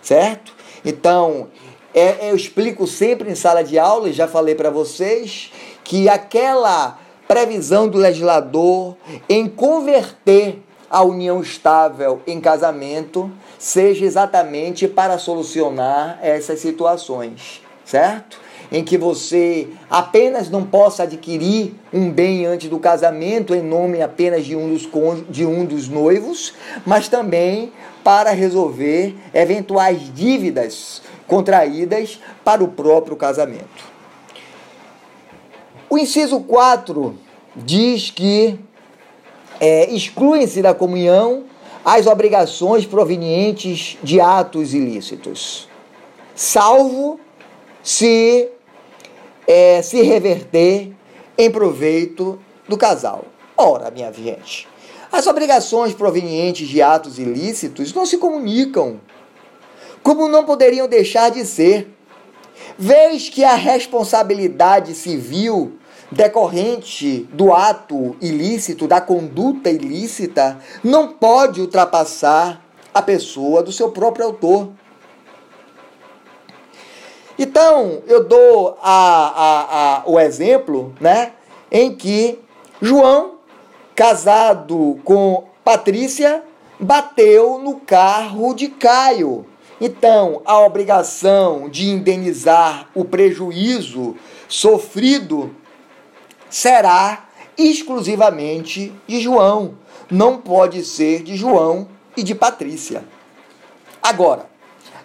certo? 0.02 0.54
Então, 0.86 1.47
é, 1.93 2.30
eu 2.30 2.36
explico 2.36 2.88
sempre 2.88 3.30
em 3.30 3.36
sala 3.36 3.63
de 3.63 3.77
aula, 3.77 4.10
e 4.10 4.13
já 4.13 4.27
falei 4.27 4.56
para 4.56 4.69
vocês, 4.69 5.51
que 5.84 6.08
aquela 6.08 6.99
previsão 7.27 7.88
do 7.88 7.97
legislador 7.97 8.95
em 9.30 9.47
converter 9.47 10.62
a 10.89 11.04
união 11.04 11.41
estável 11.41 12.21
em 12.27 12.41
casamento 12.41 13.32
seja 13.58 14.06
exatamente 14.06 14.88
para 14.88 15.17
solucionar 15.17 16.19
essas 16.21 16.60
situações, 16.60 17.62
certo? 17.86 18.39
em 18.71 18.84
que 18.84 18.97
você 18.97 19.67
apenas 19.89 20.49
não 20.49 20.65
possa 20.65 21.04
adquirir 21.04 21.73
um 21.91 22.10
bem 22.10 22.45
antes 22.45 22.69
do 22.69 22.80
casamento 22.80 23.54
em 23.54 23.62
nome 23.62 24.01
apenas 24.01 24.45
de 24.45 24.56
um 24.56 24.73
dos, 24.73 24.89
de 25.30 25.45
um 25.45 25.65
dos 25.65 25.89
noivos, 25.89 26.54
mas 26.86 27.10
também 27.10 27.73
para 28.01 28.32
resolver 28.32 29.15
eventuais 29.34 30.13
dívidas 30.13 31.01
contraídas 31.31 32.19
para 32.43 32.61
o 32.61 32.67
próprio 32.67 33.15
casamento. 33.15 33.89
O 35.89 35.97
inciso 35.97 36.41
4 36.41 37.17
diz 37.55 38.11
que 38.11 38.59
é, 39.57 39.89
excluem-se 39.91 40.61
da 40.61 40.73
comunhão 40.73 41.45
as 41.85 42.05
obrigações 42.05 42.85
provenientes 42.85 43.97
de 44.03 44.19
atos 44.19 44.73
ilícitos, 44.73 45.69
salvo 46.35 47.17
se 47.81 48.49
é, 49.47 49.81
se 49.81 50.01
reverter 50.01 50.91
em 51.37 51.49
proveito 51.49 52.37
do 52.67 52.77
casal. 52.77 53.23
Ora, 53.55 53.89
minha 53.89 54.11
gente, 54.11 54.67
as 55.09 55.27
obrigações 55.27 55.93
provenientes 55.93 56.67
de 56.67 56.81
atos 56.81 57.17
ilícitos 57.17 57.93
não 57.93 58.05
se 58.05 58.17
comunicam, 58.17 58.99
como 60.03 60.27
não 60.27 60.43
poderiam 60.43 60.87
deixar 60.87 61.29
de 61.29 61.45
ser. 61.45 61.95
Vez 62.77 63.29
que 63.29 63.43
a 63.43 63.55
responsabilidade 63.55 64.93
civil 64.95 65.77
decorrente 66.11 67.27
do 67.31 67.53
ato 67.53 68.15
ilícito, 68.19 68.87
da 68.87 68.99
conduta 68.99 69.69
ilícita, 69.69 70.59
não 70.83 71.07
pode 71.07 71.61
ultrapassar 71.61 72.61
a 72.93 73.01
pessoa 73.01 73.63
do 73.63 73.71
seu 73.71 73.91
próprio 73.91 74.25
autor. 74.25 74.69
Então, 77.39 78.03
eu 78.07 78.23
dou 78.25 78.77
a, 78.81 78.91
a, 78.91 79.97
a, 80.01 80.03
o 80.05 80.19
exemplo 80.19 80.93
né, 80.99 81.31
em 81.71 81.95
que 81.95 82.39
João, 82.81 83.35
casado 83.95 84.99
com 85.03 85.45
Patrícia, 85.63 86.43
bateu 86.79 87.57
no 87.57 87.79
carro 87.79 88.53
de 88.53 88.67
Caio. 88.67 89.45
Então, 89.83 90.43
a 90.45 90.59
obrigação 90.59 91.67
de 91.67 91.89
indenizar 91.89 92.87
o 92.93 93.03
prejuízo 93.03 94.15
sofrido 94.47 95.55
será 96.51 97.27
exclusivamente 97.57 98.93
de 99.07 99.19
João, 99.19 99.73
não 100.09 100.37
pode 100.37 100.85
ser 100.85 101.23
de 101.23 101.35
João 101.35 101.87
e 102.15 102.21
de 102.21 102.35
Patrícia. 102.35 103.03
Agora, 104.03 104.45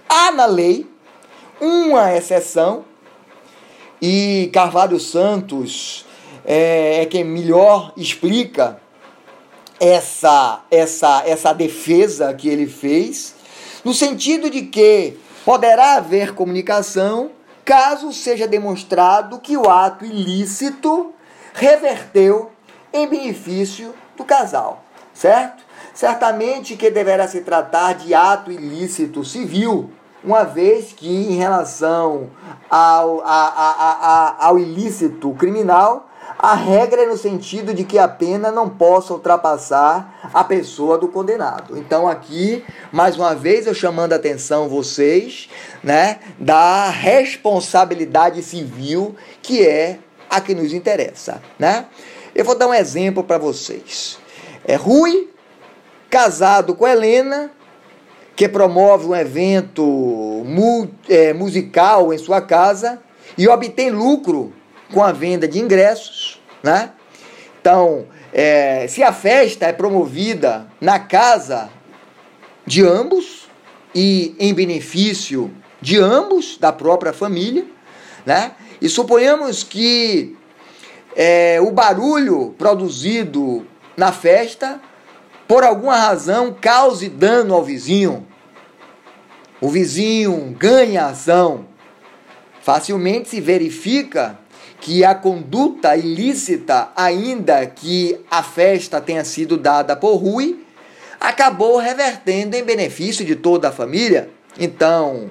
há 0.06 0.30
na 0.30 0.44
lei 0.44 0.86
uma 1.58 2.14
exceção, 2.14 2.84
e 4.00 4.50
Carvalho 4.52 5.00
Santos 5.00 6.04
é, 6.44 7.00
é 7.00 7.06
quem 7.06 7.24
melhor 7.24 7.94
explica 7.96 8.78
essa, 9.80 10.64
essa, 10.70 11.22
essa 11.26 11.54
defesa 11.54 12.34
que 12.34 12.46
ele 12.46 12.66
fez, 12.66 13.35
no 13.86 13.94
sentido 13.94 14.50
de 14.50 14.62
que 14.62 15.16
poderá 15.44 15.94
haver 15.94 16.34
comunicação 16.34 17.30
caso 17.64 18.12
seja 18.12 18.44
demonstrado 18.44 19.38
que 19.38 19.56
o 19.56 19.70
ato 19.70 20.04
ilícito 20.04 21.12
reverteu 21.54 22.50
em 22.92 23.06
benefício 23.06 23.94
do 24.16 24.24
casal, 24.24 24.82
certo? 25.14 25.62
Certamente 25.94 26.74
que 26.74 26.90
deverá 26.90 27.28
se 27.28 27.42
tratar 27.42 27.92
de 27.92 28.12
ato 28.12 28.50
ilícito 28.50 29.24
civil, 29.24 29.88
uma 30.24 30.42
vez 30.42 30.92
que, 30.92 31.08
em 31.08 31.36
relação 31.36 32.30
ao, 32.68 33.20
a, 33.20 33.26
a, 33.26 33.92
a, 34.40 34.46
ao 34.48 34.58
ilícito 34.58 35.30
criminal, 35.34 36.10
a 36.38 36.54
regra 36.54 37.02
é 37.02 37.06
no 37.06 37.16
sentido 37.16 37.72
de 37.72 37.84
que 37.84 37.98
a 37.98 38.06
pena 38.06 38.50
não 38.50 38.68
possa 38.68 39.12
ultrapassar 39.12 40.30
a 40.34 40.44
pessoa 40.44 40.98
do 40.98 41.08
condenado. 41.08 41.78
Então 41.78 42.06
aqui, 42.06 42.64
mais 42.92 43.16
uma 43.16 43.34
vez, 43.34 43.66
eu 43.66 43.74
chamando 43.74 44.12
a 44.12 44.16
atenção 44.16 44.68
vocês, 44.68 45.48
né, 45.82 46.18
da 46.38 46.90
responsabilidade 46.90 48.42
civil 48.42 49.16
que 49.40 49.66
é 49.66 49.98
a 50.28 50.40
que 50.40 50.54
nos 50.54 50.72
interessa, 50.72 51.40
né? 51.58 51.86
Eu 52.34 52.44
vou 52.44 52.54
dar 52.54 52.66
um 52.66 52.74
exemplo 52.74 53.24
para 53.24 53.38
vocês. 53.38 54.18
É 54.64 54.74
Rui, 54.74 55.30
casado 56.10 56.74
com 56.74 56.86
Helena, 56.86 57.50
que 58.34 58.46
promove 58.46 59.06
um 59.06 59.14
evento 59.14 59.82
mu 59.82 60.90
é, 61.08 61.32
musical 61.32 62.12
em 62.12 62.18
sua 62.18 62.42
casa 62.42 63.00
e 63.38 63.48
obtém 63.48 63.88
lucro 63.90 64.52
com 64.92 65.02
a 65.02 65.12
venda 65.12 65.46
de 65.46 65.58
ingressos, 65.58 66.40
né? 66.62 66.90
Então, 67.60 68.06
é, 68.32 68.86
se 68.88 69.02
a 69.02 69.12
festa 69.12 69.66
é 69.66 69.72
promovida 69.72 70.66
na 70.80 70.98
casa 70.98 71.68
de 72.66 72.84
ambos 72.84 73.48
e 73.94 74.34
em 74.38 74.52
benefício 74.52 75.50
de 75.80 75.98
ambos, 75.98 76.56
da 76.58 76.72
própria 76.72 77.12
família, 77.12 77.66
né? 78.24 78.52
E 78.80 78.88
suponhamos 78.88 79.62
que 79.62 80.36
é, 81.14 81.58
o 81.60 81.70
barulho 81.70 82.54
produzido 82.58 83.66
na 83.96 84.12
festa, 84.12 84.80
por 85.48 85.64
alguma 85.64 85.96
razão, 85.96 86.54
cause 86.60 87.08
dano 87.08 87.54
ao 87.54 87.64
vizinho. 87.64 88.26
O 89.60 89.68
vizinho 89.70 90.54
ganha 90.58 91.06
ação. 91.06 91.66
Facilmente 92.60 93.28
se 93.28 93.40
verifica 93.40 94.38
que 94.80 95.04
a 95.04 95.14
conduta 95.14 95.96
ilícita, 95.96 96.90
ainda 96.94 97.64
que 97.66 98.20
a 98.30 98.42
festa 98.42 99.00
tenha 99.00 99.24
sido 99.24 99.56
dada 99.56 99.96
por 99.96 100.16
Rui, 100.16 100.64
acabou 101.20 101.78
revertendo 101.78 102.56
em 102.56 102.62
benefício 102.62 103.24
de 103.24 103.34
toda 103.34 103.68
a 103.68 103.72
família. 103.72 104.30
Então, 104.58 105.30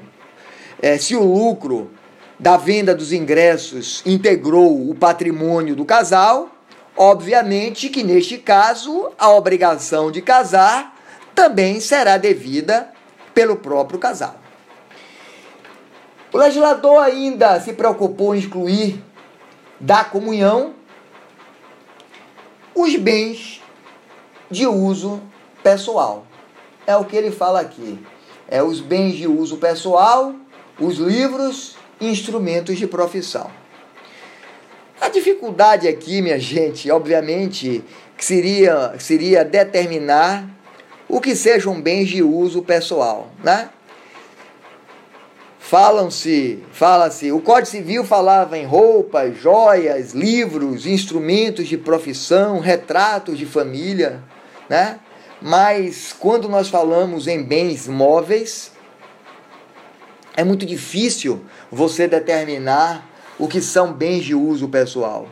é, 0.81 0.97
se 0.97 1.15
o 1.15 1.23
lucro 1.23 1.91
da 2.39 2.57
venda 2.57 2.93
dos 2.93 3.13
ingressos 3.13 4.01
integrou 4.05 4.89
o 4.89 4.95
patrimônio 4.95 5.75
do 5.75 5.85
casal, 5.85 6.49
obviamente 6.97 7.89
que 7.89 8.03
neste 8.03 8.37
caso 8.37 9.11
a 9.17 9.29
obrigação 9.29 10.11
de 10.11 10.21
casar 10.21 10.95
também 11.33 11.79
será 11.79 12.17
devida 12.17 12.89
pelo 13.33 13.57
próprio 13.57 13.99
casal. 13.99 14.35
O 16.33 16.37
legislador 16.37 17.01
ainda 17.01 17.59
se 17.61 17.73
preocupou 17.73 18.35
em 18.35 18.39
excluir 18.39 19.01
da 19.79 20.03
comunhão 20.03 20.73
os 22.73 22.95
bens 22.95 23.61
de 24.49 24.67
uso 24.67 25.21
pessoal. 25.63 26.25
É 26.85 26.95
o 26.95 27.05
que 27.05 27.15
ele 27.15 27.31
fala 27.31 27.61
aqui. 27.61 27.99
É 28.47 28.61
os 28.61 28.79
bens 28.79 29.15
de 29.15 29.27
uso 29.27 29.57
pessoal, 29.57 30.35
os 30.79 30.97
livros 30.97 31.77
instrumentos 31.99 32.77
de 32.77 32.85
profissão. 32.85 33.49
A 34.99 35.09
dificuldade 35.09 35.87
aqui, 35.87 36.21
minha 36.21 36.39
gente, 36.39 36.89
obviamente, 36.91 37.83
seria, 38.17 38.95
seria 38.99 39.43
determinar 39.43 40.49
o 41.07 41.19
que 41.19 41.35
sejam 41.35 41.81
bens 41.81 42.09
de 42.09 42.23
uso 42.23 42.61
pessoal, 42.61 43.29
né? 43.43 43.69
Falam-se, 45.67 46.63
fala-se, 46.71 47.31
o 47.31 47.41
Código 47.41 47.65
Civil 47.65 48.03
falava 48.03 48.55
em 48.55 48.65
roupas, 48.65 49.35
joias, 49.35 50.13
livros, 50.13 50.85
instrumentos 50.85 51.67
de 51.67 51.75
profissão, 51.75 52.59
retratos 52.59 53.35
de 53.35 53.47
família, 53.47 54.21
né? 54.69 54.99
Mas 55.41 56.13
quando 56.13 56.47
nós 56.47 56.69
falamos 56.69 57.27
em 57.27 57.41
bens 57.41 57.87
móveis, 57.87 58.73
é 60.37 60.43
muito 60.43 60.67
difícil 60.67 61.43
você 61.71 62.07
determinar 62.07 63.03
o 63.39 63.47
que 63.47 63.59
são 63.59 63.91
bens 63.91 64.23
de 64.23 64.35
uso 64.35 64.67
pessoal, 64.69 65.27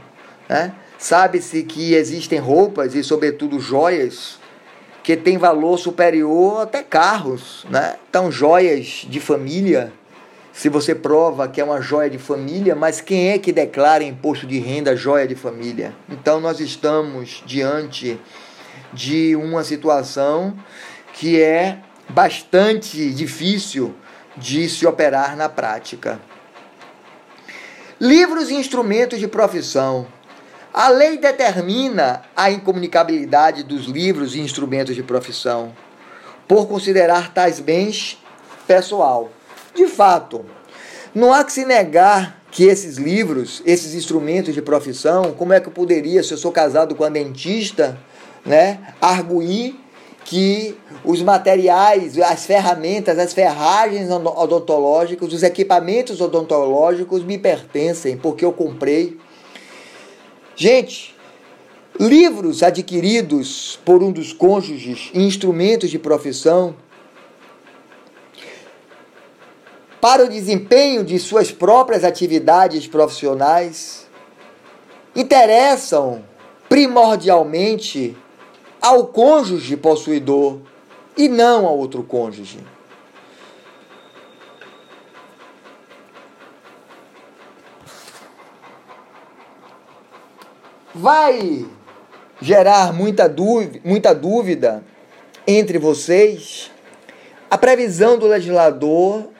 né? 0.49 0.73
Sabe-se 0.97 1.61
que 1.61 1.93
existem 1.93 2.39
roupas 2.39 2.95
e, 2.95 3.03
sobretudo, 3.03 3.59
joias 3.59 4.39
que 5.03 5.15
têm 5.15 5.37
valor 5.37 5.77
superior 5.77 6.63
até 6.63 6.81
carros, 6.81 7.67
né? 7.69 7.97
Então, 8.09 8.31
joias 8.31 9.05
de 9.07 9.19
família 9.19 9.93
se 10.53 10.69
você 10.69 10.93
prova 10.93 11.47
que 11.47 11.59
é 11.59 11.63
uma 11.63 11.81
joia 11.81 12.09
de 12.09 12.19
família, 12.19 12.75
mas 12.75 13.01
quem 13.01 13.31
é 13.31 13.39
que 13.39 13.51
declara 13.51 14.03
imposto 14.03 14.45
de 14.45 14.59
renda 14.59 14.95
joia 14.95 15.27
de 15.27 15.35
família? 15.35 15.95
Então 16.07 16.39
nós 16.39 16.59
estamos 16.59 17.41
diante 17.43 18.19
de 18.93 19.35
uma 19.35 19.63
situação 19.63 20.55
que 21.13 21.41
é 21.41 21.79
bastante 22.07 23.11
difícil 23.11 23.95
de 24.37 24.69
se 24.69 24.85
operar 24.85 25.35
na 25.35 25.49
prática. 25.49 26.19
Livros 27.99 28.51
e 28.51 28.53
instrumentos 28.53 29.19
de 29.19 29.27
profissão. 29.27 30.05
A 30.71 30.89
lei 30.89 31.17
determina 31.17 32.21
a 32.35 32.51
incomunicabilidade 32.51 33.63
dos 33.63 33.85
livros 33.85 34.35
e 34.35 34.39
instrumentos 34.39 34.95
de 34.95 35.01
profissão, 35.01 35.73
por 36.47 36.67
considerar 36.67 37.33
tais 37.33 37.59
bens 37.59 38.21
pessoal. 38.67 39.31
De 39.73 39.87
fato, 39.87 40.45
não 41.13 41.33
há 41.33 41.43
que 41.43 41.51
se 41.51 41.65
negar 41.65 42.41
que 42.51 42.65
esses 42.65 42.97
livros, 42.97 43.63
esses 43.65 43.95
instrumentos 43.95 44.53
de 44.53 44.61
profissão, 44.61 45.33
como 45.33 45.53
é 45.53 45.59
que 45.59 45.67
eu 45.67 45.73
poderia, 45.73 46.21
se 46.21 46.31
eu 46.31 46.37
sou 46.37 46.51
casado 46.51 46.93
com 46.93 47.03
a 47.03 47.09
dentista, 47.09 47.97
né, 48.45 48.93
arguir 49.01 49.75
que 50.23 50.77
os 51.03 51.21
materiais, 51.21 52.17
as 52.19 52.45
ferramentas, 52.45 53.17
as 53.17 53.33
ferragens 53.33 54.09
odontológicas, 54.09 55.33
os 55.33 55.43
equipamentos 55.43 56.21
odontológicos 56.21 57.23
me 57.23 57.37
pertencem 57.37 58.15
porque 58.15 58.45
eu 58.45 58.53
comprei. 58.53 59.17
Gente, 60.55 61.15
livros 61.99 62.63
adquiridos 62.63 63.79
por 63.83 64.03
um 64.03 64.11
dos 64.11 64.31
cônjuges 64.31 65.09
instrumentos 65.13 65.89
de 65.89 65.99
profissão 65.99 66.75
para 70.03 70.25
o 70.25 70.27
desempenho 70.27 71.01
de 71.01 71.17
suas 71.17 71.49
próprias 71.49 72.03
atividades 72.03 72.85
profissionais 72.85 74.05
interessam 75.15 76.25
primordialmente 76.67 78.13
ao 78.81 79.07
cônjuge 79.07 79.77
possuidor 79.77 80.59
e 81.15 81.29
não 81.29 81.65
ao 81.65 81.77
outro 81.77 82.03
cônjuge. 82.03 82.59
Vai 90.93 91.65
gerar 92.41 92.91
muita 92.91 93.29
dúvida, 93.29 93.79
muita 93.85 94.13
dúvida 94.13 94.83
entre 95.47 95.77
vocês 95.77 96.69
a 97.49 97.57
previsão 97.57 98.19
do 98.19 98.27
legislador 98.27 99.31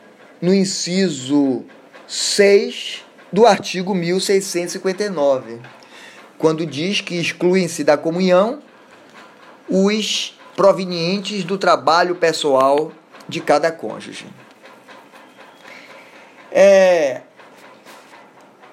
no 0.43 0.53
inciso 0.53 1.63
6 2.06 3.06
do 3.32 3.47
artigo 3.47 3.95
1659, 3.95 5.62
quando 6.38 6.65
diz 6.65 6.99
que 6.99 7.15
excluem-se 7.15 7.82
da 7.82 7.97
comunhão 7.97 8.62
os 9.69 10.38
provenientes 10.53 11.45
do 11.45 11.58
trabalho 11.58 12.15
pessoal 12.15 12.91
de 13.25 13.39
cada 13.39 13.71
cônjuge. 13.71 14.27
É, 16.51 17.21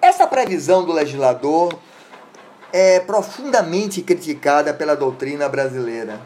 essa 0.02 0.26
previsão 0.26 0.84
do 0.84 0.92
legislador 0.92 1.78
é 2.72 2.98
profundamente 2.98 4.02
criticada 4.02 4.74
pela 4.74 4.96
doutrina 4.96 5.48
brasileira. 5.48 6.20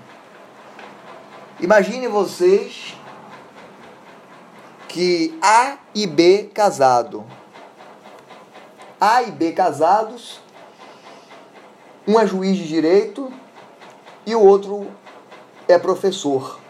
Imagine 1.61 2.09
vocês 2.09 2.95
que 4.95 5.37
A 5.43 5.79
e 5.93 6.07
B 6.07 6.51
casado. 6.55 7.25
A 9.01 9.25
e 9.25 9.33
B 9.33 9.51
casados, 9.51 10.41
um 12.07 12.21
é 12.21 12.25
juiz 12.25 12.57
de 12.57 12.69
direito 12.69 13.33
e 14.25 14.37
o 14.37 14.41
outro 14.41 14.87
é 15.67 15.81
professor. 15.81 16.61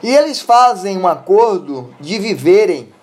E 0.00 0.08
eles 0.08 0.40
fazem 0.40 0.96
um 0.96 1.08
acordo 1.08 1.92
de 1.98 2.16
viverem, 2.20 2.94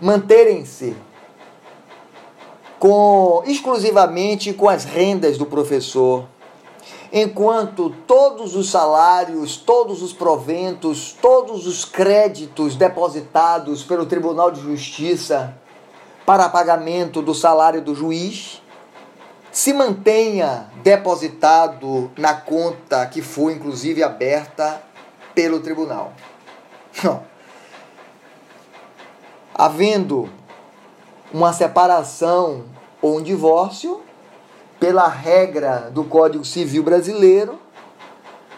manterem-se 0.00 0.96
com 2.78 3.42
exclusivamente 3.44 4.52
com 4.52 4.68
as 4.68 4.84
rendas 4.84 5.36
do 5.36 5.46
professor 5.46 6.28
enquanto 7.16 7.90
todos 8.08 8.56
os 8.56 8.68
salários, 8.68 9.56
todos 9.56 10.02
os 10.02 10.12
proventos, 10.12 11.16
todos 11.22 11.64
os 11.64 11.84
créditos 11.84 12.74
depositados 12.74 13.84
pelo 13.84 14.04
Tribunal 14.04 14.50
de 14.50 14.60
Justiça 14.60 15.56
para 16.26 16.48
pagamento 16.48 17.22
do 17.22 17.32
salário 17.32 17.80
do 17.80 17.94
juiz 17.94 18.60
se 19.52 19.72
mantenha 19.72 20.68
depositado 20.82 22.10
na 22.18 22.34
conta 22.34 23.06
que 23.06 23.22
foi 23.22 23.52
inclusive 23.52 24.02
aberta 24.02 24.82
pelo 25.32 25.60
tribunal. 25.60 26.12
Não. 27.04 27.22
Havendo 29.54 30.28
uma 31.32 31.52
separação 31.52 32.64
ou 33.00 33.18
um 33.18 33.22
divórcio, 33.22 34.03
pela 34.84 35.08
regra 35.08 35.90
do 35.90 36.04
Código 36.04 36.44
Civil 36.44 36.82
Brasileiro, 36.82 37.58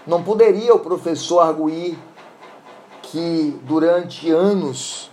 não 0.04 0.24
poderia 0.24 0.74
o 0.74 0.80
professor 0.80 1.38
arguir 1.38 1.96
que 3.00 3.56
durante 3.62 4.28
anos 4.32 5.08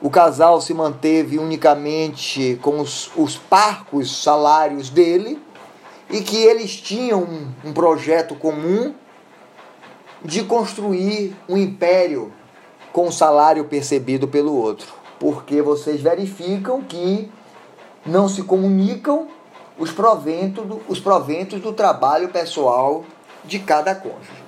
o 0.00 0.08
casal 0.08 0.60
se 0.60 0.72
manteve 0.72 1.40
unicamente 1.40 2.56
com 2.62 2.78
os, 2.78 3.10
os 3.16 3.34
parcos 3.34 4.22
salários 4.22 4.90
dele 4.90 5.42
e 6.08 6.20
que 6.20 6.36
eles 6.36 6.76
tinham 6.76 7.24
um, 7.24 7.48
um 7.64 7.72
projeto 7.72 8.36
comum 8.36 8.94
de 10.24 10.44
construir 10.44 11.36
um 11.48 11.56
império 11.56 12.32
com 12.92 13.08
o 13.08 13.12
salário 13.12 13.64
percebido 13.64 14.28
pelo 14.28 14.54
outro. 14.54 14.86
Porque 15.18 15.60
vocês 15.60 16.00
verificam 16.00 16.80
que 16.80 17.28
não 18.06 18.28
se 18.28 18.44
comunicam 18.44 19.26
os 19.78 19.90
proventos 19.90 20.66
do, 20.66 20.82
os 20.88 21.00
proventos 21.00 21.60
do 21.60 21.72
trabalho 21.72 22.28
pessoal 22.28 23.04
de 23.44 23.58
cada 23.58 23.94
cônjuge. 23.94 24.42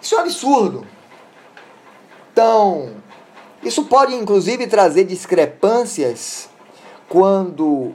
Isso 0.00 0.14
é 0.14 0.18
um 0.18 0.20
absurdo. 0.20 0.86
Então, 2.32 2.94
isso 3.62 3.84
pode 3.86 4.14
inclusive 4.14 4.66
trazer 4.66 5.04
discrepâncias 5.04 6.48
quando 7.08 7.94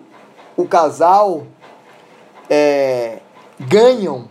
o 0.58 0.68
casal 0.68 1.48
é, 2.50 3.20
ganham 3.60 4.30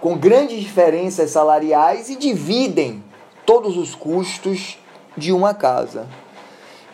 com 0.00 0.16
grandes 0.16 0.60
diferenças 0.60 1.30
salariais 1.30 2.08
e 2.08 2.16
dividem 2.16 3.02
todos 3.44 3.76
os 3.76 3.94
custos 3.94 4.78
de 5.16 5.32
uma 5.32 5.54
casa. 5.54 6.06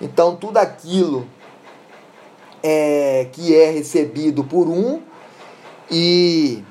Então, 0.00 0.36
tudo 0.36 0.58
aquilo 0.58 1.26
é, 2.62 3.28
que 3.32 3.54
é 3.54 3.70
recebido 3.70 4.44
por 4.44 4.68
um 4.68 5.00
e 5.90 6.62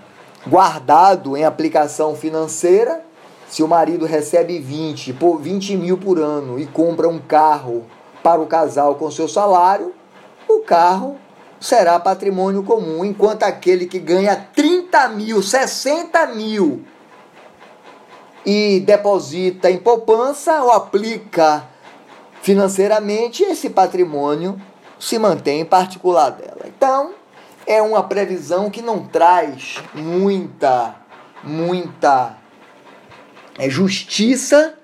guardado 0.45 1.35
em 1.35 1.43
aplicação 1.43 2.15
financeira, 2.15 3.03
se 3.47 3.63
o 3.63 3.67
marido 3.67 4.05
recebe 4.05 4.59
20, 4.59 5.13
por 5.13 5.39
20 5.39 5.77
mil 5.77 5.97
por 5.97 6.19
ano 6.19 6.59
e 6.59 6.65
compra 6.65 7.07
um 7.07 7.19
carro 7.19 7.85
para 8.21 8.41
o 8.41 8.47
casal 8.47 8.95
com 8.95 9.09
seu 9.09 9.27
salário, 9.27 9.93
o 10.47 10.59
carro 10.61 11.17
será 11.59 11.99
patrimônio 11.99 12.63
comum, 12.63 13.03
enquanto 13.05 13.43
aquele 13.43 13.85
que 13.85 13.99
ganha 13.99 14.35
30 14.35 15.09
mil, 15.09 15.41
60 15.41 16.27
mil 16.27 16.83
e 18.45 18.79
deposita 18.79 19.69
em 19.69 19.77
poupança 19.77 20.61
ou 20.61 20.71
aplica 20.71 21.67
financeiramente, 22.41 23.43
esse 23.43 23.71
patrimônio 23.71 24.61
se 24.99 25.17
mantém 25.17 25.65
particular 25.65 26.29
dela. 26.29 26.65
Então, 26.65 27.13
é 27.65 27.81
uma 27.81 28.03
previsão 28.03 28.69
que 28.69 28.83
não 28.83 29.03
traz 29.03 29.81
muita, 29.95 30.95
muita 31.43 32.37
é, 33.57 33.67
justiça, 33.67 34.75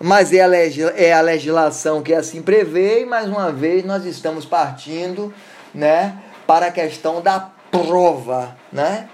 mas 0.00 0.32
é 0.32 0.40
a, 0.40 0.48
é 0.96 1.12
a 1.12 1.20
legislação 1.20 2.02
que 2.02 2.12
assim 2.12 2.42
prevê, 2.42 3.02
e 3.02 3.06
mais 3.06 3.28
uma 3.28 3.52
vez 3.52 3.84
nós 3.84 4.04
estamos 4.04 4.44
partindo 4.44 5.32
né, 5.72 6.18
para 6.46 6.66
a 6.66 6.72
questão 6.72 7.22
da 7.22 7.38
prova. 7.70 8.56
Né? 8.72 9.08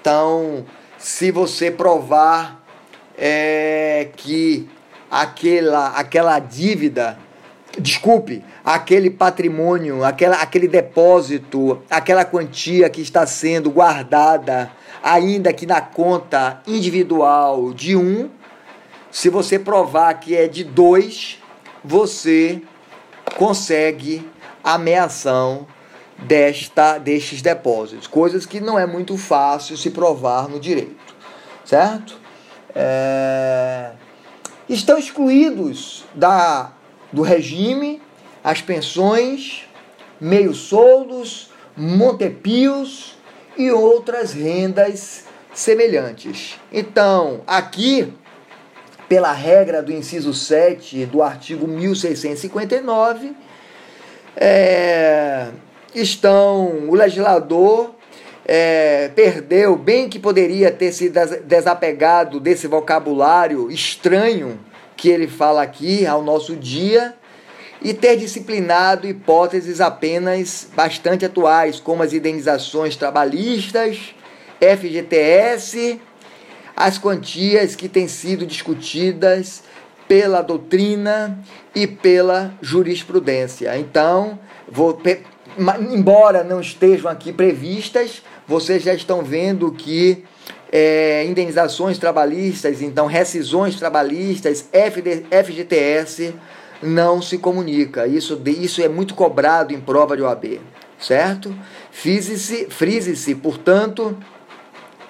Então, 0.00 0.66
se 0.98 1.30
você 1.30 1.70
provar 1.70 2.57
é, 3.18 4.08
que 4.16 4.68
aquela, 5.10 5.88
aquela 5.88 6.38
dívida, 6.38 7.18
desculpe, 7.78 8.44
aquele 8.64 9.10
patrimônio, 9.10 10.04
aquela, 10.04 10.36
aquele 10.36 10.68
depósito, 10.68 11.82
aquela 11.90 12.24
quantia 12.24 12.88
que 12.88 13.00
está 13.00 13.26
sendo 13.26 13.70
guardada, 13.70 14.70
ainda 15.02 15.52
que 15.52 15.66
na 15.66 15.80
conta 15.80 16.62
individual 16.66 17.72
de 17.74 17.96
um, 17.96 18.30
se 19.10 19.28
você 19.28 19.58
provar 19.58 20.14
que 20.14 20.36
é 20.36 20.46
de 20.46 20.62
dois, 20.62 21.38
você 21.84 22.62
consegue 23.36 24.28
ameação 24.62 25.66
desta, 26.18 26.98
destes 26.98 27.40
depósitos, 27.40 28.06
coisas 28.06 28.44
que 28.44 28.60
não 28.60 28.78
é 28.78 28.86
muito 28.86 29.16
fácil 29.16 29.76
se 29.76 29.90
provar 29.90 30.48
no 30.48 30.58
direito, 30.58 31.14
certo? 31.64 32.17
É... 32.80 33.90
Estão 34.68 34.96
excluídos 34.98 36.04
da, 36.14 36.72
do 37.12 37.22
regime 37.22 38.00
as 38.44 38.62
pensões, 38.62 39.68
meio-soldos, 40.20 41.50
montepios 41.76 43.16
e 43.56 43.70
outras 43.70 44.32
rendas 44.32 45.24
semelhantes. 45.52 46.56
Então, 46.72 47.42
aqui, 47.46 48.12
pela 49.08 49.32
regra 49.32 49.82
do 49.82 49.90
inciso 49.90 50.32
7 50.32 51.06
do 51.06 51.20
artigo 51.20 51.66
1659, 51.66 53.34
é, 54.36 55.48
estão 55.94 56.88
o 56.88 56.94
legislador 56.94 57.97
é, 58.50 59.08
perdeu, 59.14 59.76
bem 59.76 60.08
que 60.08 60.18
poderia 60.18 60.70
ter 60.70 60.90
se 60.90 61.12
desapegado 61.44 62.40
desse 62.40 62.66
vocabulário 62.66 63.70
estranho 63.70 64.58
que 64.96 65.10
ele 65.10 65.28
fala 65.28 65.60
aqui 65.62 66.06
ao 66.06 66.22
nosso 66.22 66.56
dia 66.56 67.14
e 67.82 67.92
ter 67.92 68.16
disciplinado 68.16 69.06
hipóteses 69.06 69.82
apenas 69.82 70.66
bastante 70.74 71.26
atuais, 71.26 71.78
como 71.78 72.02
as 72.02 72.14
indenizações 72.14 72.96
trabalhistas, 72.96 74.14
FGTS, 74.58 76.00
as 76.74 76.96
quantias 76.96 77.76
que 77.76 77.88
têm 77.88 78.08
sido 78.08 78.46
discutidas 78.46 79.62
pela 80.08 80.40
doutrina 80.40 81.38
e 81.74 81.86
pela 81.86 82.54
jurisprudência. 82.62 83.76
Então, 83.76 84.38
vou, 84.66 84.98
embora 85.92 86.42
não 86.42 86.60
estejam 86.60 87.10
aqui 87.10 87.32
previstas, 87.32 88.22
vocês 88.48 88.82
já 88.82 88.94
estão 88.94 89.22
vendo 89.22 89.70
que 89.70 90.24
é, 90.72 91.24
indenizações 91.26 91.98
trabalhistas, 91.98 92.80
então 92.80 93.06
rescisões 93.06 93.76
trabalhistas, 93.76 94.66
FD, 94.72 95.26
FGTS, 95.44 96.34
não 96.82 97.20
se 97.20 97.36
comunica. 97.36 98.06
Isso, 98.06 98.40
isso 98.46 98.82
é 98.82 98.88
muito 98.88 99.14
cobrado 99.14 99.74
em 99.74 99.80
prova 99.80 100.16
de 100.16 100.22
OAB, 100.22 100.60
certo? 100.98 101.54
Frise-se, 101.90 102.68
frise-se, 102.70 103.34
portanto, 103.34 104.16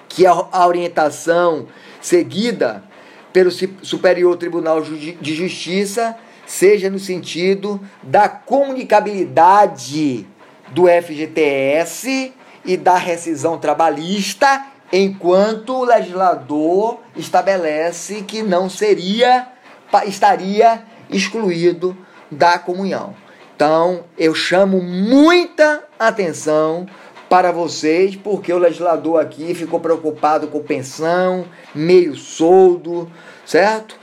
que 0.09 0.25
a, 0.25 0.31
a 0.31 0.67
orientação 0.67 1.67
seguida 2.01 2.83
pelo 3.31 3.51
Superior 3.51 4.35
Tribunal 4.35 4.81
de 4.81 5.33
Justiça 5.33 6.17
seja 6.45 6.89
no 6.89 6.99
sentido 6.99 7.79
da 8.01 8.27
comunicabilidade 8.27 10.27
do 10.71 10.87
FGTS 10.87 12.33
e 12.69 12.77
da 12.77 12.97
rescisão 12.97 13.57
trabalhista, 13.57 14.63
enquanto 14.93 15.73
o 15.73 15.83
legislador 15.83 16.99
estabelece 17.15 18.21
que 18.21 18.43
não 18.43 18.69
seria, 18.69 19.47
estaria 20.05 20.83
excluído 21.09 21.97
da 22.29 22.59
comunhão. 22.59 23.15
Então, 23.55 24.03
eu 24.15 24.35
chamo 24.35 24.79
muita 24.83 25.83
atenção 25.97 26.85
para 27.27 27.51
vocês, 27.51 28.15
porque 28.15 28.53
o 28.53 28.59
legislador 28.59 29.19
aqui 29.19 29.55
ficou 29.55 29.79
preocupado 29.79 30.47
com 30.47 30.61
pensão, 30.61 31.45
meio 31.73 32.15
soldo, 32.15 33.11
certo? 33.47 33.97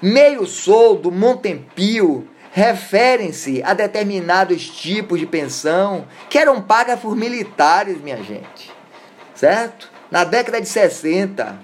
Meio 0.00 0.46
soldo, 0.46 1.10
montempio, 1.10 2.28
referem-se 2.52 3.62
a 3.64 3.72
determinados 3.72 4.68
tipos 4.68 5.18
de 5.18 5.26
pensão 5.26 6.06
que 6.28 6.36
eram 6.36 6.60
pagas 6.60 7.00
por 7.00 7.16
militares, 7.16 7.98
minha 8.00 8.22
gente, 8.22 8.70
certo? 9.34 9.90
Na 10.10 10.22
década 10.22 10.60
de 10.60 10.68
60 10.68 11.58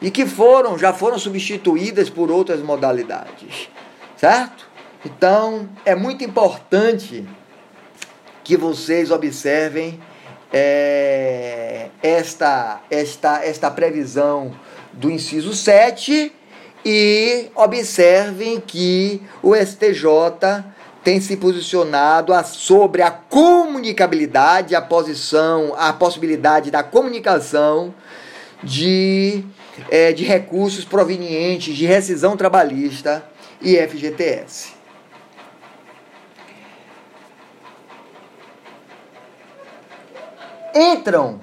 e 0.00 0.10
que 0.10 0.24
foram, 0.24 0.78
já 0.78 0.94
foram 0.94 1.18
substituídas 1.18 2.08
por 2.08 2.30
outras 2.30 2.60
modalidades, 2.60 3.68
certo? 4.16 4.66
Então, 5.04 5.68
é 5.84 5.94
muito 5.94 6.24
importante 6.24 7.28
que 8.42 8.56
vocês 8.56 9.10
observem 9.10 10.00
é, 10.50 11.90
esta, 12.02 12.80
esta, 12.90 13.44
esta 13.44 13.70
previsão 13.70 14.58
do 14.94 15.10
inciso 15.10 15.52
7 15.52 16.32
e 16.90 17.50
observem 17.54 18.58
que 18.58 19.20
o 19.42 19.54
STJ 19.54 20.64
tem 21.04 21.20
se 21.20 21.36
posicionado 21.36 22.32
sobre 22.44 23.02
a 23.02 23.10
comunicabilidade, 23.10 24.74
a 24.74 24.80
posição, 24.80 25.74
a 25.76 25.92
possibilidade 25.92 26.70
da 26.70 26.82
comunicação 26.82 27.94
de, 28.62 29.44
é, 29.90 30.14
de 30.14 30.24
recursos 30.24 30.82
provenientes 30.82 31.76
de 31.76 31.84
rescisão 31.84 32.38
trabalhista 32.38 33.22
e 33.60 33.76
FGTS. 33.76 34.72
Entram, 40.74 41.38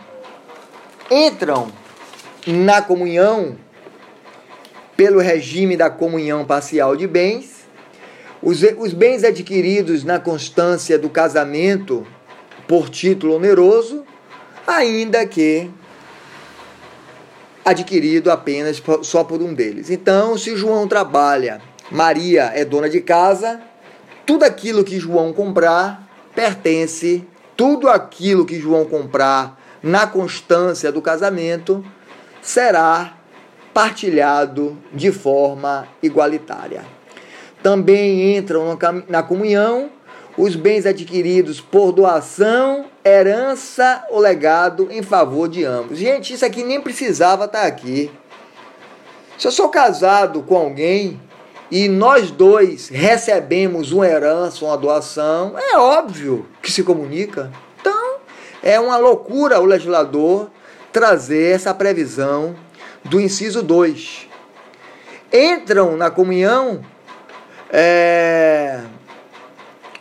entram 1.12 1.72
na 2.48 2.82
comunhão 2.82 3.64
pelo 4.96 5.20
regime 5.20 5.76
da 5.76 5.90
comunhão 5.90 6.46
parcial 6.46 6.96
de 6.96 7.08
bens, 7.08 7.66
os, 8.42 8.62
os 8.78 8.94
bens 8.94 9.24
adquiridos 9.24 10.04
na 10.04 10.20
constância 10.20 10.98
do 10.98 11.10
casamento 11.10 12.06
por 12.68 12.90
título 12.90 13.36
oneroso, 13.36 14.06
ainda 14.66 15.26
que 15.26 15.70
adquirido 17.64 18.30
apenas 18.30 18.82
só 19.02 19.24
por 19.24 19.42
um 19.42 19.54
deles. 19.54 19.90
Então, 19.90 20.38
se 20.38 20.56
João 20.56 20.88
trabalha, 20.88 21.60
Maria 21.92 22.52
é 22.54 22.64
dona 22.64 22.90
de 22.90 23.02
casa, 23.02 23.60
tudo 24.26 24.46
aquilo 24.46 24.84
que 24.84 25.00
João 25.00 25.34
comprar 25.34 26.08
pertence, 26.36 27.28
tudo 27.58 27.90
aquilo 27.90 28.46
que 28.46 28.60
João 28.60 28.86
comprar 28.86 29.60
na 29.82 30.06
constância 30.06 30.92
do 30.92 31.02
casamento 31.02 31.84
será 32.42 33.18
partilhado 33.76 34.78
de 34.94 35.12
forma 35.12 35.86
igualitária. 36.02 36.86
Também 37.62 38.38
entram 38.38 38.80
na 39.10 39.22
comunhão 39.22 39.90
os 40.38 40.56
bens 40.56 40.86
adquiridos 40.86 41.60
por 41.60 41.92
doação, 41.92 42.86
herança 43.04 44.06
ou 44.10 44.20
legado 44.20 44.88
em 44.90 45.02
favor 45.02 45.50
de 45.50 45.66
ambos. 45.66 45.98
Gente, 45.98 46.34
isso 46.34 46.46
aqui 46.46 46.64
nem 46.64 46.80
precisava 46.80 47.44
estar 47.44 47.64
aqui. 47.64 48.10
Se 49.38 49.46
eu 49.46 49.52
sou 49.52 49.68
casado 49.68 50.42
com 50.44 50.56
alguém 50.56 51.20
e 51.70 51.90
nós 51.90 52.32
dois 52.32 52.88
recebemos 52.88 53.92
uma 53.92 54.08
herança, 54.08 54.64
uma 54.64 54.78
doação, 54.78 55.54
é 55.58 55.78
óbvio 55.78 56.46
que 56.62 56.72
se 56.72 56.82
comunica. 56.82 57.52
Então, 57.82 58.20
é 58.64 58.80
uma 58.80 58.96
loucura 58.96 59.60
o 59.60 59.66
legislador 59.66 60.50
trazer 60.94 61.54
essa 61.54 61.74
previsão 61.74 62.56
do 63.06 63.22
inciso 63.22 63.64
2. 63.64 64.28
Entram 65.32 65.96
na 65.96 66.10
comunhão 66.10 66.82
é, 67.70 68.82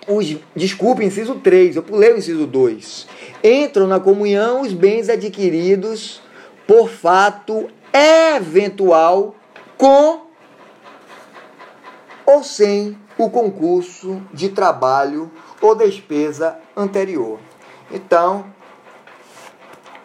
os, 0.07 0.37
desculpe, 0.55 1.05
inciso 1.05 1.37
3, 1.37 1.77
eu 1.77 1.83
pulei 1.83 2.13
o 2.13 2.19
inciso 2.19 2.47
2. 2.47 3.07
Entram 3.43 3.87
na 3.87 4.01
comunhão 4.01 4.61
os 4.61 4.73
bens 4.73 5.09
adquiridos 5.09 6.21
por 6.67 6.89
fato 6.89 7.69
eventual 8.37 9.35
com 9.77 10.25
ou 12.27 12.43
sem 12.43 12.99
o 13.19 13.31
concurso 13.31 14.23
de 14.33 14.49
trabalho 14.49 15.31
ou 15.61 15.75
despesa 15.75 16.59
anterior. 16.77 17.39
Então, 17.91 18.47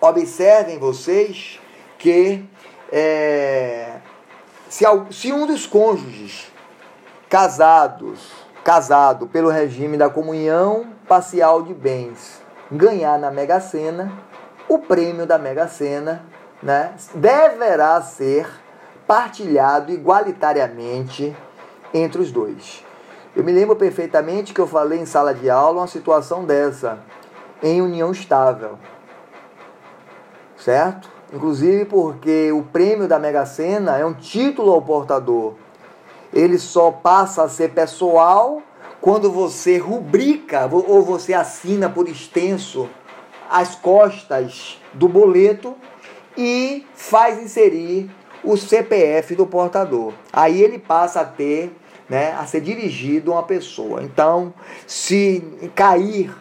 observem 0.01 0.77
vocês 0.77 1.59
que 1.97 2.43
é, 2.91 3.97
se, 4.69 4.85
se 5.11 5.31
um 5.31 5.45
dos 5.45 5.65
cônjuges 5.65 6.51
casados, 7.29 8.31
casado 8.63 9.27
pelo 9.27 9.49
regime 9.49 9.97
da 9.97 10.09
comunhão 10.09 10.87
parcial 11.07 11.61
de 11.61 11.73
bens, 11.73 12.41
ganhar 12.71 13.17
na 13.17 13.31
Mega 13.31 13.59
Sena, 13.59 14.11
o 14.67 14.79
prêmio 14.79 15.25
da 15.25 15.37
Mega 15.37 15.67
Sena 15.67 16.23
né, 16.61 16.93
deverá 17.15 18.01
ser 18.01 18.47
partilhado 19.07 19.91
igualitariamente 19.91 21.35
entre 21.93 22.21
os 22.21 22.31
dois. 22.31 22.83
Eu 23.35 23.43
me 23.43 23.51
lembro 23.51 23.75
perfeitamente 23.75 24.53
que 24.53 24.61
eu 24.61 24.67
falei 24.67 24.99
em 24.99 25.05
sala 25.05 25.33
de 25.33 25.49
aula 25.49 25.81
uma 25.81 25.87
situação 25.87 26.45
dessa, 26.45 26.99
em 27.61 27.81
união 27.81 28.11
estável. 28.11 28.77
Certo? 30.57 31.18
Inclusive 31.31 31.85
porque 31.85 32.51
o 32.51 32.63
prêmio 32.63 33.07
da 33.07 33.19
Mega 33.19 33.45
Sena 33.45 33.97
é 33.97 34.05
um 34.05 34.13
título 34.13 34.71
ao 34.71 34.81
portador. 34.81 35.53
Ele 36.33 36.57
só 36.57 36.91
passa 36.91 37.43
a 37.43 37.49
ser 37.49 37.71
pessoal 37.71 38.61
quando 38.99 39.31
você 39.31 39.77
rubrica 39.77 40.67
ou 40.71 41.01
você 41.01 41.33
assina 41.33 41.89
por 41.89 42.07
extenso 42.07 42.89
as 43.49 43.75
costas 43.75 44.79
do 44.93 45.07
boleto 45.07 45.75
e 46.37 46.85
faz 46.93 47.41
inserir 47.41 48.09
o 48.43 48.55
CPF 48.55 49.35
do 49.35 49.45
portador. 49.45 50.13
Aí 50.31 50.61
ele 50.61 50.79
passa 50.79 51.21
a 51.21 51.25
ter, 51.25 51.75
né, 52.07 52.33
a 52.33 52.45
ser 52.45 52.61
dirigido 52.61 53.31
a 53.31 53.35
uma 53.35 53.43
pessoa. 53.43 54.03
Então, 54.03 54.53
se 54.87 55.43
cair 55.75 56.33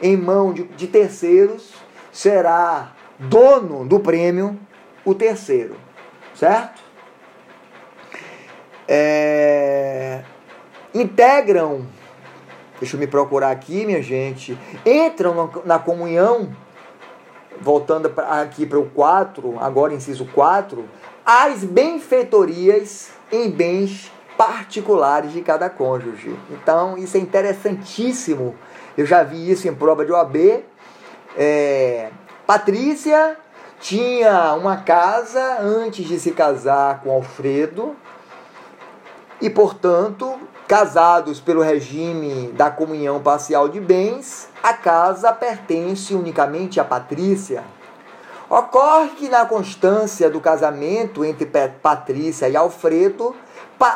em 0.00 0.16
mão 0.16 0.52
de, 0.52 0.64
de 0.64 0.86
terceiros, 0.86 1.74
será 2.12 2.92
dono 3.22 3.84
do 3.84 4.00
prêmio 4.00 4.58
o 5.04 5.14
terceiro, 5.14 5.76
certo? 6.34 6.82
É, 8.86 10.22
integram, 10.94 11.86
deixa 12.78 12.96
eu 12.96 13.00
me 13.00 13.06
procurar 13.06 13.50
aqui, 13.50 13.86
minha 13.86 14.02
gente, 14.02 14.58
entram 14.84 15.50
na 15.64 15.78
comunhão, 15.78 16.54
voltando 17.60 18.12
aqui 18.28 18.66
para 18.66 18.78
o 18.78 18.90
4, 18.90 19.56
agora 19.60 19.94
inciso 19.94 20.26
4, 20.26 20.84
as 21.24 21.64
benfeitorias 21.64 23.10
em 23.30 23.50
bens 23.50 24.10
particulares 24.36 25.32
de 25.32 25.40
cada 25.42 25.70
cônjuge. 25.70 26.36
Então, 26.50 26.98
isso 26.98 27.16
é 27.16 27.20
interessantíssimo. 27.20 28.54
Eu 28.96 29.06
já 29.06 29.22
vi 29.22 29.50
isso 29.50 29.68
em 29.68 29.74
prova 29.74 30.04
de 30.04 30.12
OAB. 30.12 30.64
É, 31.36 32.10
Patrícia 32.52 33.38
tinha 33.80 34.52
uma 34.52 34.76
casa 34.76 35.56
antes 35.58 36.06
de 36.06 36.20
se 36.20 36.32
casar 36.32 37.00
com 37.00 37.10
Alfredo 37.10 37.96
e, 39.40 39.48
portanto, 39.48 40.38
casados 40.68 41.40
pelo 41.40 41.62
regime 41.62 42.52
da 42.52 42.70
comunhão 42.70 43.22
parcial 43.22 43.70
de 43.70 43.80
bens, 43.80 44.50
a 44.62 44.74
casa 44.74 45.32
pertence 45.32 46.14
unicamente 46.14 46.78
a 46.78 46.84
Patrícia. 46.84 47.64
Ocorre 48.50 49.08
que 49.16 49.30
na 49.30 49.46
constância 49.46 50.28
do 50.28 50.38
casamento 50.38 51.24
entre 51.24 51.46
Patrícia 51.46 52.50
e 52.50 52.54
Alfredo, 52.54 53.34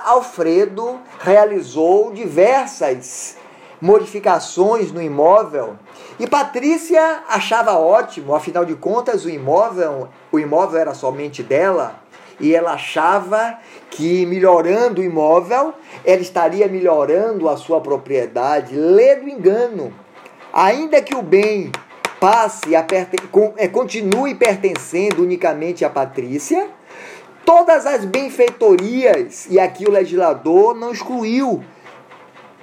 Alfredo 0.06 0.98
realizou 1.18 2.10
diversas 2.10 3.36
modificações 3.82 4.90
no 4.92 5.02
imóvel 5.02 5.76
e 6.18 6.26
Patrícia 6.26 7.22
achava 7.28 7.74
ótimo, 7.78 8.34
afinal 8.34 8.64
de 8.64 8.74
contas 8.74 9.24
o 9.24 9.30
imóvel, 9.30 10.08
o 10.32 10.38
imóvel 10.38 10.80
era 10.80 10.94
somente 10.94 11.42
dela 11.42 12.00
e 12.40 12.54
ela 12.54 12.72
achava 12.72 13.58
que 13.90 14.24
melhorando 14.26 15.00
o 15.00 15.04
imóvel, 15.04 15.74
ela 16.04 16.20
estaria 16.20 16.68
melhorando 16.68 17.48
a 17.48 17.56
sua 17.56 17.80
propriedade. 17.80 18.74
Lê 18.74 19.16
do 19.16 19.28
engano. 19.28 19.92
Ainda 20.52 21.02
que 21.02 21.14
o 21.14 21.22
bem 21.22 21.70
passe 22.20 22.74
a 22.74 22.84
é, 23.56 23.68
continue 23.68 24.34
pertencendo 24.34 25.22
unicamente 25.22 25.84
a 25.84 25.90
Patrícia, 25.90 26.68
todas 27.44 27.86
as 27.86 28.04
benfeitorias, 28.04 29.46
e 29.50 29.60
aqui 29.60 29.86
o 29.86 29.90
legislador 29.90 30.74
não 30.74 30.92
excluiu 30.92 31.62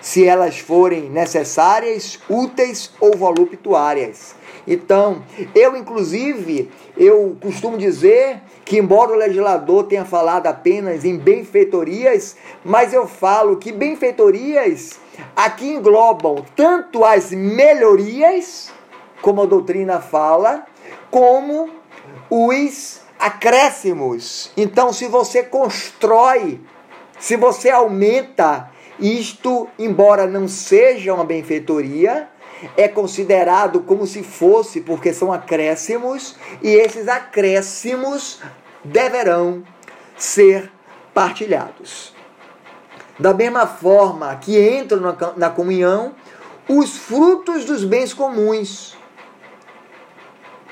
se 0.04 0.28
elas 0.28 0.60
forem 0.60 1.10
necessárias, 1.10 2.20
úteis 2.30 2.92
ou 3.00 3.16
voluptuárias. 3.16 4.36
Então, 4.68 5.24
eu 5.56 5.78
inclusive, 5.78 6.70
eu 6.98 7.38
costumo 7.42 7.78
dizer 7.78 8.42
que 8.66 8.78
embora 8.78 9.14
o 9.14 9.16
legislador 9.16 9.86
tenha 9.86 10.04
falado 10.04 10.48
apenas 10.48 11.06
em 11.06 11.18
benfeitorias, 11.18 12.36
mas 12.66 12.94
eu 12.94 13.08
falo 13.08 13.56
que 13.56 13.72
benfeitorias 13.72 15.00
aqui 15.34 15.72
englobam 15.72 16.44
tanto 16.54 17.06
as 17.06 17.32
melhorias, 17.32 18.72
como 19.22 19.42
a 19.42 19.46
doutrina 19.46 20.02
fala, 20.02 20.66
como 21.10 21.70
os 22.30 23.00
acréscimos. 23.18 24.52
Então, 24.58 24.92
se 24.92 25.08
você 25.08 25.44
constrói, 25.44 26.60
se 27.18 27.38
você 27.38 27.70
aumenta 27.70 28.73
isto, 29.04 29.68
embora 29.78 30.26
não 30.26 30.48
seja 30.48 31.14
uma 31.14 31.26
benfeitoria, 31.26 32.30
é 32.78 32.88
considerado 32.88 33.82
como 33.82 34.08
se 34.08 34.24
fosse, 34.24 34.80
porque 34.80 35.14
são 35.14 35.34
acréscimos, 35.34 36.38
e 36.62 36.70
esses 36.70 37.10
acréscimos 37.10 38.40
deverão 38.84 39.64
ser 40.16 40.72
partilhados. 41.14 42.16
Da 43.20 43.34
mesma 43.34 43.68
forma 43.68 44.34
que 44.38 44.58
entram 44.58 45.16
na 45.36 45.50
comunhão 45.50 46.16
os 46.68 46.98
frutos 46.98 47.66
dos 47.66 47.84
bens 47.84 48.14
comuns. 48.14 48.98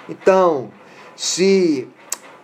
Então, 0.07 0.71
se 1.15 1.89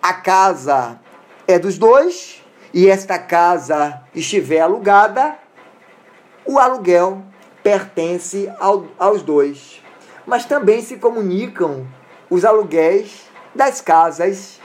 a 0.01 0.13
casa 0.13 0.99
é 1.47 1.57
dos 1.57 1.77
dois 1.77 2.43
e 2.73 2.89
esta 2.89 3.17
casa 3.17 4.01
estiver 4.13 4.59
alugada, 4.59 5.39
o 6.47 6.57
aluguel 6.57 7.21
pertence 7.61 8.49
ao, 8.59 8.87
aos 8.97 9.21
dois. 9.21 9.83
Mas 10.25 10.45
também 10.45 10.81
se 10.81 10.97
comunicam 10.97 11.85
os 12.29 12.45
aluguéis 12.45 13.23
das 13.53 13.81
casas 13.81 14.59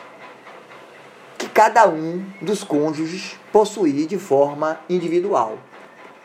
que 1.38 1.48
cada 1.48 1.88
um 1.88 2.24
dos 2.40 2.62
cônjuges 2.62 3.36
possui 3.52 4.06
de 4.06 4.18
forma 4.18 4.78
individual. 4.88 5.58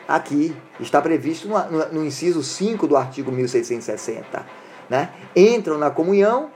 Aqui 0.06 0.56
está 0.80 1.02
previsto 1.02 1.48
no, 1.48 1.58
no, 1.70 1.92
no 1.92 2.06
inciso 2.06 2.42
5 2.42 2.86
do 2.86 2.96
artigo 2.96 3.30
1660. 3.30 4.46
Né? 4.88 5.10
Entram 5.34 5.76
na 5.76 5.90
comunhão 5.90 6.50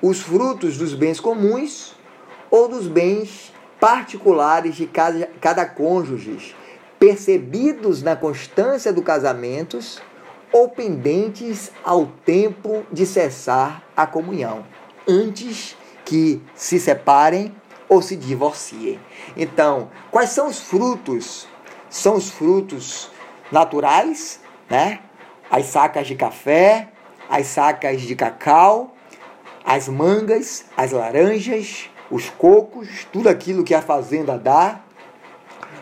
os 0.00 0.20
frutos 0.20 0.76
dos 0.76 0.94
bens 0.94 1.18
comuns 1.18 1.94
ou 2.50 2.68
dos 2.68 2.86
bens 2.86 3.52
particulares 3.80 4.76
de 4.76 4.86
cada, 4.86 5.28
cada 5.40 5.64
cônjuge, 5.66 6.54
percebidos 7.00 8.02
na 8.02 8.14
constância 8.14 8.92
do 8.92 9.00
casamento 9.00 9.78
ou 10.52 10.68
pendentes 10.68 11.72
ao 11.82 12.06
tempo 12.06 12.84
de 12.92 13.06
cessar 13.06 13.82
a 13.96 14.06
comunhão, 14.06 14.66
antes 15.08 15.74
que 16.04 16.42
se 16.54 16.78
separem 16.78 17.54
ou 17.88 18.02
se 18.02 18.16
divorciem. 18.16 19.00
Então, 19.34 19.90
quais 20.10 20.30
são 20.30 20.46
os 20.46 20.60
frutos? 20.60 21.48
São 21.88 22.16
os 22.16 22.28
frutos 22.28 23.10
naturais, 23.50 24.40
né? 24.68 25.00
As 25.50 25.66
sacas 25.66 26.06
de 26.06 26.14
café, 26.14 26.90
as 27.30 27.46
sacas 27.46 28.02
de 28.02 28.14
cacau, 28.14 28.94
as 29.64 29.88
mangas, 29.88 30.66
as 30.76 30.92
laranjas, 30.92 31.88
os 32.10 32.28
cocos, 32.28 33.06
tudo 33.10 33.28
aquilo 33.28 33.64
que 33.64 33.74
a 33.74 33.80
fazenda 33.80 34.38
dá. 34.38 34.80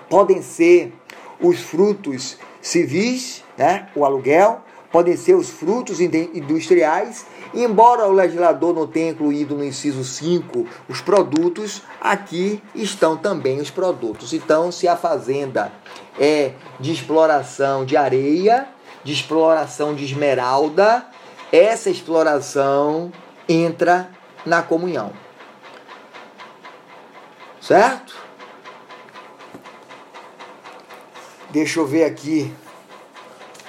Podem 0.08 0.40
ser 0.40 0.94
os 1.41 1.61
frutos 1.61 2.36
civis, 2.61 3.45
né? 3.57 3.89
O 3.95 4.05
aluguel, 4.05 4.62
podem 4.91 5.16
ser 5.16 5.34
os 5.34 5.51
frutos 5.51 6.01
industriais 6.01 7.26
Embora 7.55 8.07
o 8.07 8.12
legislador 8.12 8.74
não 8.74 8.86
tenha 8.86 9.11
incluído 9.11 9.57
no 9.57 9.64
inciso 9.64 10.05
5 10.05 10.66
os 10.89 11.01
produtos, 11.01 11.82
aqui 12.01 12.62
estão 12.74 13.16
também 13.16 13.61
os 13.61 13.70
produtos. 13.70 14.32
Então, 14.32 14.70
se 14.70 14.86
a 14.86 14.97
fazenda 14.97 15.72
é 16.18 16.53
de 16.78 16.93
exploração 16.93 17.84
de 17.84 17.97
areia, 17.97 18.68
de 19.03 19.12
exploração 19.12 19.95
de 19.95 20.05
esmeralda, 20.05 21.07
essa 21.51 21.89
exploração 21.89 23.11
entra 23.49 24.11
na 24.45 24.62
comunhão. 24.62 25.12
Certo? 27.61 28.14
Deixa 31.51 31.80
eu 31.80 31.86
ver 31.86 32.05
aqui 32.05 32.53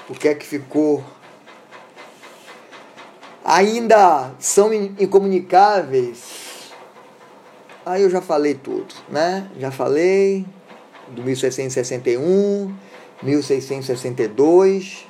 o 0.09 0.13
que 0.13 0.27
é 0.27 0.35
que 0.35 0.45
ficou 0.45 1.03
ainda 3.43 4.31
são 4.37 4.73
incomunicáveis. 4.73 6.71
Aí 7.85 8.03
eu 8.03 8.09
já 8.09 8.21
falei 8.21 8.53
tudo, 8.53 8.93
né? 9.09 9.49
Já 9.57 9.71
falei 9.71 10.45
do 11.07 11.23
1661, 11.23 12.75
1662. 13.23 15.07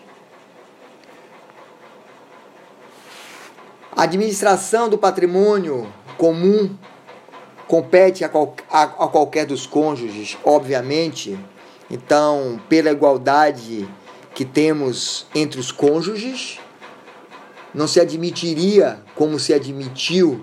A 3.92 4.04
administração 4.04 4.88
do 4.88 4.98
patrimônio 4.98 5.92
comum 6.18 6.78
compete 7.68 8.24
a, 8.24 8.30
qual, 8.30 8.56
a, 8.70 8.84
a 8.84 9.08
qualquer 9.08 9.46
dos 9.46 9.66
cônjuges, 9.66 10.38
obviamente. 10.44 11.38
Então, 11.90 12.62
pela 12.70 12.92
igualdade 12.92 13.88
que 14.36 14.46
temos 14.46 15.26
entre 15.34 15.60
os 15.60 15.72
cônjuges, 15.72 16.60
não 17.74 17.88
se 17.88 18.00
admitiria, 18.00 19.04
como 19.16 19.40
se 19.40 19.54
admitiu 19.54 20.40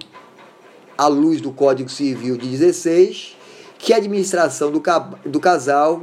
à 0.98 1.06
luz 1.06 1.40
do 1.40 1.52
Código 1.52 1.88
Civil 1.88 2.36
de 2.36 2.48
16, 2.48 3.36
que 3.78 3.92
a 3.92 3.96
administração 3.96 4.70
do, 4.70 4.82
do 5.24 5.40
casal 5.40 6.02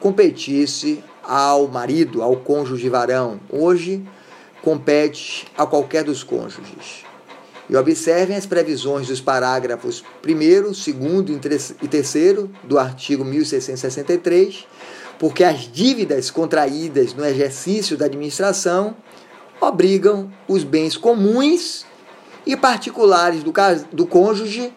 competisse 0.00 1.02
ao 1.22 1.68
marido, 1.68 2.22
ao 2.22 2.36
cônjuge 2.36 2.88
varão. 2.88 3.40
Hoje, 3.50 4.02
compete 4.62 5.46
a 5.56 5.66
qualquer 5.66 6.04
dos 6.04 6.22
cônjuges. 6.22 7.07
E 7.68 7.76
observem 7.76 8.36
as 8.36 8.46
previsões 8.46 9.08
dos 9.08 9.20
parágrafos 9.20 10.02
1, 10.26 10.68
2 11.22 11.74
e 11.82 11.88
3 11.88 12.48
do 12.64 12.78
artigo 12.78 13.24
1663, 13.24 14.66
porque 15.18 15.44
as 15.44 15.70
dívidas 15.70 16.30
contraídas 16.30 17.12
no 17.12 17.24
exercício 17.24 17.96
da 17.96 18.06
administração 18.06 18.96
obrigam 19.60 20.32
os 20.46 20.64
bens 20.64 20.96
comuns 20.96 21.84
e 22.46 22.56
particulares 22.56 23.42
do, 23.42 23.52
do 23.92 24.06
cônjuge 24.06 24.72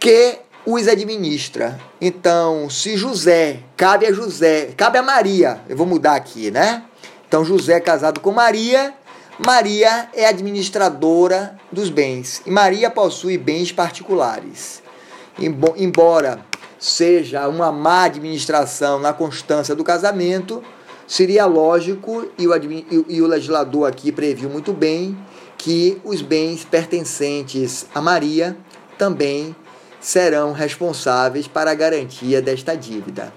que 0.00 0.38
os 0.66 0.88
administra. 0.88 1.78
Então, 2.00 2.68
se 2.70 2.96
José, 2.96 3.60
cabe 3.76 4.06
a 4.06 4.12
José, 4.12 4.72
cabe 4.76 4.98
a 4.98 5.02
Maria, 5.02 5.60
eu 5.68 5.76
vou 5.76 5.86
mudar 5.86 6.14
aqui, 6.14 6.50
né? 6.50 6.84
Então, 7.28 7.44
José 7.44 7.74
é 7.74 7.80
casado 7.80 8.20
com 8.20 8.32
Maria, 8.32 8.94
Maria 9.38 10.08
é 10.14 10.26
administradora 10.26 11.58
dos 11.70 11.88
bens 11.88 12.42
e 12.46 12.50
Maria 12.50 12.90
possui 12.90 13.38
bens 13.38 13.72
particulares. 13.72 14.82
Embora 15.76 16.44
seja 16.78 17.48
uma 17.48 17.72
má 17.72 18.04
administração 18.04 18.98
na 18.98 19.12
constância 19.12 19.74
do 19.74 19.82
casamento, 19.82 20.62
Seria 21.12 21.44
lógico, 21.44 22.26
e 22.38 22.46
o, 22.46 22.52
e 23.06 23.20
o 23.20 23.26
legislador 23.26 23.86
aqui 23.86 24.10
previu 24.10 24.48
muito 24.48 24.72
bem, 24.72 25.14
que 25.58 26.00
os 26.04 26.22
bens 26.22 26.64
pertencentes 26.64 27.84
a 27.94 28.00
Maria 28.00 28.56
também 28.96 29.54
serão 30.00 30.52
responsáveis 30.52 31.46
para 31.46 31.70
a 31.70 31.74
garantia 31.74 32.40
desta 32.40 32.74
dívida. 32.74 33.30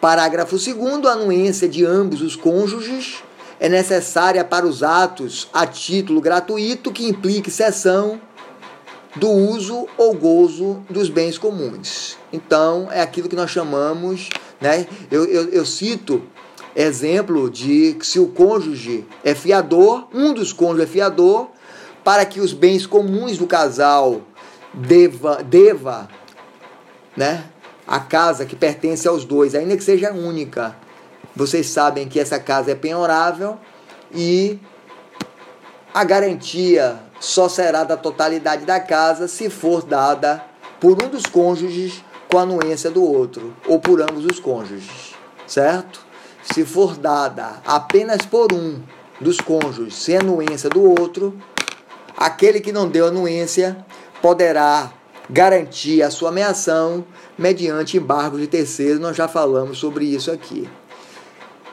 Parágrafo 0.00 0.56
2. 0.56 1.06
A 1.06 1.12
anuência 1.12 1.68
de 1.68 1.84
ambos 1.84 2.22
os 2.22 2.34
cônjuges 2.34 3.22
é 3.60 3.68
necessária 3.68 4.44
para 4.44 4.66
os 4.66 4.82
atos 4.82 5.48
a 5.52 5.66
título 5.66 6.20
gratuito 6.20 6.90
que 6.90 7.06
implique 7.06 7.50
cessão 7.50 8.20
do 9.14 9.28
uso 9.28 9.86
ou 9.96 10.14
gozo 10.14 10.82
dos 10.90 11.08
bens 11.08 11.36
comuns. 11.36 12.16
Então, 12.32 12.88
é 12.90 13.00
aquilo 13.00 13.28
que 13.28 13.36
nós 13.36 13.50
chamamos 13.50 14.28
né? 14.60 14.86
Eu, 15.10 15.24
eu, 15.24 15.48
eu 15.48 15.64
cito 15.64 16.22
exemplo 16.76 17.50
de 17.50 17.94
que 17.98 18.06
se 18.06 18.18
o 18.18 18.28
cônjuge 18.28 19.06
é 19.24 19.34
fiador, 19.34 20.06
um 20.12 20.34
dos 20.34 20.52
cônjuges 20.52 20.84
é 20.84 20.86
fiador, 20.86 21.48
para 22.04 22.24
que 22.24 22.40
os 22.40 22.52
bens 22.52 22.86
comuns 22.86 23.38
do 23.38 23.46
casal 23.46 24.20
deva, 24.72 25.42
deva 25.42 26.08
né, 27.16 27.44
a 27.86 27.98
casa 28.00 28.46
que 28.46 28.54
pertence 28.54 29.08
aos 29.08 29.24
dois, 29.24 29.54
ainda 29.54 29.76
que 29.76 29.82
seja 29.82 30.12
única. 30.12 30.76
Vocês 31.34 31.68
sabem 31.68 32.08
que 32.08 32.18
essa 32.18 32.38
casa 32.38 32.72
é 32.72 32.74
penhorável 32.74 33.58
e 34.12 34.58
a 35.94 36.04
garantia 36.04 37.00
só 37.20 37.48
será 37.48 37.84
da 37.84 37.96
totalidade 37.96 38.64
da 38.64 38.80
casa 38.80 39.28
se 39.28 39.50
for 39.50 39.82
dada 39.82 40.42
por 40.80 41.02
um 41.02 41.08
dos 41.08 41.26
cônjuges 41.26 42.02
com 42.28 42.38
a 42.38 42.42
anuência 42.42 42.90
do 42.90 43.02
outro, 43.02 43.54
ou 43.66 43.80
por 43.80 44.00
ambos 44.00 44.24
os 44.24 44.38
cônjuges, 44.38 45.14
certo? 45.46 46.00
Se 46.42 46.64
for 46.64 46.96
dada 46.96 47.60
apenas 47.66 48.24
por 48.24 48.52
um 48.52 48.80
dos 49.20 49.40
cônjuges 49.40 49.94
sem 49.94 50.16
anuência 50.16 50.70
do 50.70 50.82
outro, 50.82 51.36
aquele 52.16 52.60
que 52.60 52.72
não 52.72 52.88
deu 52.88 53.08
anuência 53.08 53.84
poderá 54.22 54.92
garantir 55.28 56.02
a 56.02 56.10
sua 56.10 56.30
ameação 56.30 57.04
mediante 57.36 57.96
embargo 57.96 58.38
de 58.38 58.46
terceiro, 58.46 58.98
nós 58.98 59.16
já 59.16 59.28
falamos 59.28 59.78
sobre 59.78 60.04
isso 60.04 60.30
aqui. 60.30 60.68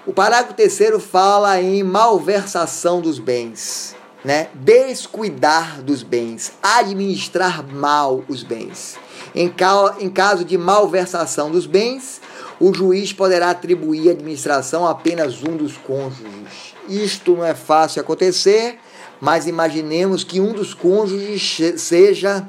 O 0.07 0.13
parágrafo 0.13 0.53
terceiro 0.53 1.01
fala 1.01 1.61
em 1.61 1.83
malversação 1.83 3.01
dos 3.01 3.19
bens, 3.19 3.93
né? 4.23 4.47
Descuidar 4.53 5.81
dos 5.81 6.01
bens, 6.01 6.53
administrar 6.63 7.61
mal 7.67 8.23
os 8.29 8.41
bens. 8.41 8.97
Em, 9.35 9.49
caso 9.49 10.45
de 10.45 10.57
malversação 10.57 11.51
dos 11.51 11.65
bens, 11.65 12.21
o 12.57 12.73
juiz 12.73 13.11
poderá 13.11 13.49
atribuir 13.49 14.07
a 14.07 14.11
administração 14.13 14.87
a 14.87 14.91
apenas 14.91 15.43
um 15.43 15.57
dos 15.57 15.75
cônjuges. 15.75 16.73
Isto 16.87 17.35
não 17.35 17.45
é 17.45 17.53
fácil 17.53 18.01
acontecer, 18.01 18.79
mas 19.19 19.45
imaginemos 19.45 20.23
que 20.23 20.39
um 20.39 20.53
dos 20.53 20.73
cônjuges 20.73 21.81
seja 21.81 22.47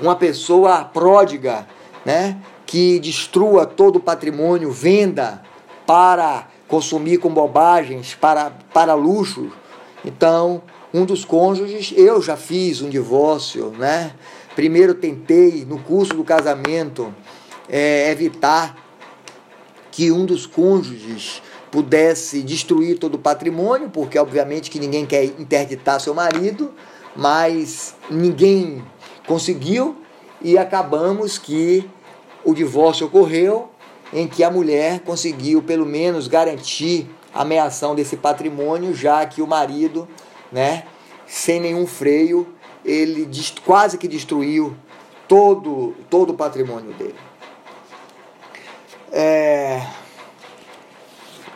uma 0.00 0.14
pessoa 0.14 0.84
pródiga, 0.84 1.66
né? 2.04 2.40
que 2.64 3.00
destrua 3.00 3.66
todo 3.66 3.96
o 3.96 4.00
patrimônio, 4.00 4.70
venda 4.70 5.42
para 5.86 6.48
consumir 6.68 7.18
com 7.18 7.28
bobagens, 7.28 8.14
para, 8.14 8.50
para 8.72 8.94
luxo. 8.94 9.50
Então, 10.04 10.62
um 10.92 11.04
dos 11.04 11.24
cônjuges, 11.24 11.92
eu 11.96 12.20
já 12.20 12.36
fiz 12.36 12.82
um 12.82 12.88
divórcio, 12.88 13.70
né? 13.78 14.14
Primeiro 14.54 14.94
tentei, 14.94 15.64
no 15.64 15.78
curso 15.78 16.14
do 16.14 16.24
casamento, 16.24 17.14
é, 17.68 18.10
evitar 18.10 18.76
que 19.90 20.10
um 20.10 20.24
dos 20.24 20.46
cônjuges 20.46 21.42
pudesse 21.70 22.42
destruir 22.42 22.98
todo 22.98 23.14
o 23.14 23.18
patrimônio, 23.18 23.88
porque 23.88 24.18
obviamente 24.18 24.70
que 24.70 24.78
ninguém 24.78 25.06
quer 25.06 25.24
interditar 25.24 26.00
seu 26.00 26.14
marido, 26.14 26.70
mas 27.16 27.94
ninguém 28.10 28.84
conseguiu 29.26 29.96
e 30.42 30.58
acabamos 30.58 31.38
que 31.38 31.88
o 32.44 32.52
divórcio 32.52 33.06
ocorreu 33.06 33.70
em 34.12 34.28
que 34.28 34.44
a 34.44 34.50
mulher 34.50 35.00
conseguiu 35.00 35.62
pelo 35.62 35.86
menos 35.86 36.28
garantir 36.28 37.08
a 37.32 37.42
ameação 37.42 37.94
desse 37.94 38.16
patrimônio, 38.16 38.94
já 38.94 39.24
que 39.24 39.40
o 39.40 39.46
marido, 39.46 40.06
né, 40.50 40.84
sem 41.26 41.60
nenhum 41.60 41.86
freio, 41.86 42.46
ele 42.84 43.28
quase 43.64 43.96
que 43.96 44.06
destruiu 44.06 44.76
todo, 45.26 45.94
todo 46.10 46.30
o 46.30 46.34
patrimônio 46.34 46.92
dele. 46.92 47.14
É, 49.10 49.86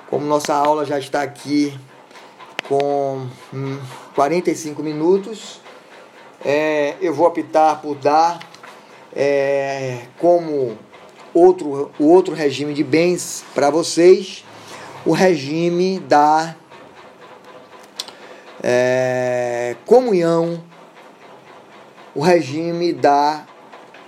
como 0.08 0.24
nossa 0.24 0.54
aula 0.54 0.84
já 0.84 0.98
está 0.98 1.22
aqui 1.22 1.78
com 2.68 3.26
45 4.14 4.82
minutos, 4.82 5.60
é, 6.44 6.94
eu 7.00 7.12
vou 7.12 7.26
optar 7.26 7.80
por 7.80 7.96
dar 7.96 8.38
é, 9.14 10.06
como 10.18 10.78
outro, 11.38 11.90
o 11.98 12.06
outro 12.06 12.34
regime 12.34 12.72
de 12.72 12.82
bens 12.82 13.44
para 13.54 13.70
vocês, 13.70 14.44
o 15.04 15.12
regime 15.12 16.00
da 16.00 16.56
é, 18.62 19.76
comunhão, 19.84 20.62
o 22.14 22.20
regime 22.20 22.92
da 22.92 23.46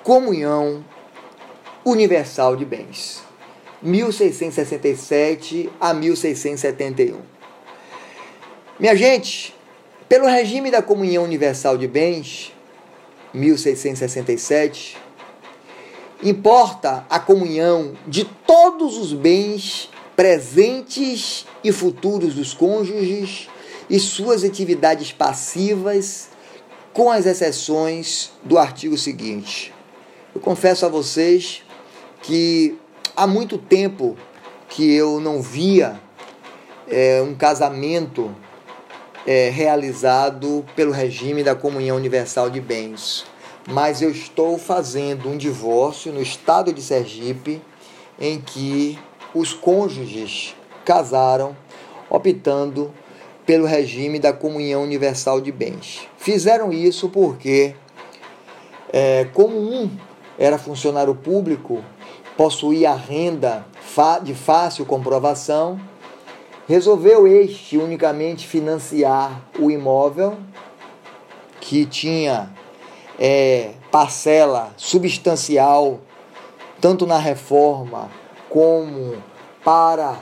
comunhão 0.03 0.85
universal 1.85 2.57
de 2.57 2.65
bens, 2.65 3.23
1667 3.83 5.71
a 5.81 5.93
1671. 5.93 7.21
Minha 8.81 8.97
gente, 8.97 9.55
pelo 10.09 10.27
regime 10.27 10.71
da 10.71 10.81
comunhão 10.81 11.25
universal 11.25 11.77
de 11.77 11.87
bens, 11.87 12.53
1667, 13.35 14.97
importa 16.23 17.05
a 17.09 17.19
comunhão 17.19 17.95
de 18.07 18.25
todos 18.25 18.97
os 18.97 19.13
bens 19.13 19.91
presentes 20.17 21.47
e 21.63 21.71
futuros 21.71 22.35
dos 22.35 22.53
cônjuges 22.53 23.49
e 23.89 23.99
suas 23.99 24.43
atividades 24.43 25.13
passivas, 25.13 26.29
com 26.93 27.11
as 27.11 27.27
exceções 27.27 28.33
do 28.43 28.59
artigo 28.59 28.99
seguinte. 28.99 29.73
Eu 30.35 30.41
confesso 30.41 30.85
a 30.85 30.89
vocês 30.89 31.63
que 32.23 32.77
há 33.17 33.27
muito 33.27 33.57
tempo 33.57 34.17
que 34.69 34.93
eu 34.93 35.21
não 35.21 35.41
via 35.41 36.01
é, 36.89 37.23
um 37.23 37.35
casamento 37.35 38.35
é, 39.27 39.51
realizado 39.51 40.65
pelo 40.75 40.91
regime 40.91 41.45
da 41.45 41.55
comunhão 41.55 41.97
universal 41.97 42.51
de 42.51 42.61
bens. 42.61 43.25
Mas 43.71 44.01
eu 44.01 44.11
estou 44.11 44.59
fazendo 44.59 45.29
um 45.29 45.37
divórcio 45.37 46.13
no 46.13 46.21
estado 46.21 46.73
de 46.73 46.81
Sergipe 46.83 47.61
em 48.19 48.41
que 48.41 48.99
os 49.35 49.53
cônjuges 49.53 50.55
casaram 50.85 51.57
optando 52.09 52.93
pelo 53.45 53.67
regime 53.67 54.19
da 54.19 54.33
comunhão 54.33 54.83
universal 54.83 55.41
de 55.41 55.53
bens. 55.53 56.09
Fizeram 56.17 56.73
isso 56.73 57.09
porque, 57.09 57.75
é, 58.93 59.27
como 59.35 59.59
um 59.59 59.91
era 60.39 60.59
funcionário 60.59 61.15
público, 61.15 61.85
possuía 62.37 62.95
renda 62.95 63.67
de 64.23 64.35
fácil 64.35 64.87
comprovação 64.87 65.79
Resolveu 66.69 67.27
este 67.27 67.79
unicamente 67.79 68.47
financiar 68.47 69.41
o 69.59 69.71
imóvel 69.71 70.37
que 71.59 71.87
tinha 71.87 72.51
é, 73.19 73.71
parcela 73.91 74.73
substancial 74.77 76.01
tanto 76.81 77.07
na 77.07 77.19
reforma 77.19 78.11
como 78.49 79.23
para 79.65 80.17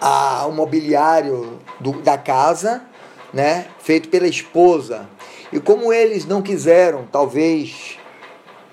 a, 0.00 0.46
o 0.46 0.52
mobiliário 0.52 1.58
do, 1.80 1.92
da 2.02 2.18
casa, 2.18 2.82
né, 3.32 3.66
feito 3.78 4.08
pela 4.08 4.26
esposa. 4.26 5.08
E 5.52 5.58
como 5.58 5.92
eles 5.92 6.26
não 6.26 6.42
quiseram, 6.42 7.06
talvez 7.10 7.98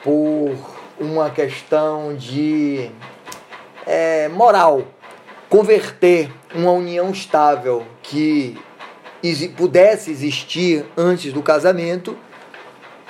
por 0.03 0.55
uma 0.99 1.29
questão 1.29 2.15
de 2.15 2.91
é, 3.85 4.27
moral, 4.27 4.83
converter 5.49 6.31
uma 6.53 6.71
união 6.71 7.09
estável 7.11 7.85
que 8.01 8.57
pudesse 9.55 10.11
existir 10.11 10.85
antes 10.97 11.31
do 11.31 11.41
casamento, 11.41 12.17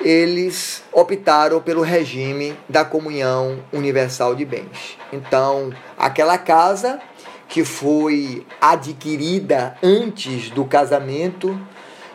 eles 0.02 0.84
optaram 0.92 1.62
pelo 1.62 1.82
regime 1.82 2.58
da 2.68 2.84
comunhão 2.84 3.60
universal 3.72 4.36
de 4.36 4.46
bens. 4.46 4.98
Então, 5.12 5.72
aquela 5.98 6.38
casa 6.38 7.00
que 7.48 7.64
foi 7.64 8.46
adquirida 8.60 9.78
antes 9.84 10.50
do 10.50 10.66
casamento 10.66 11.60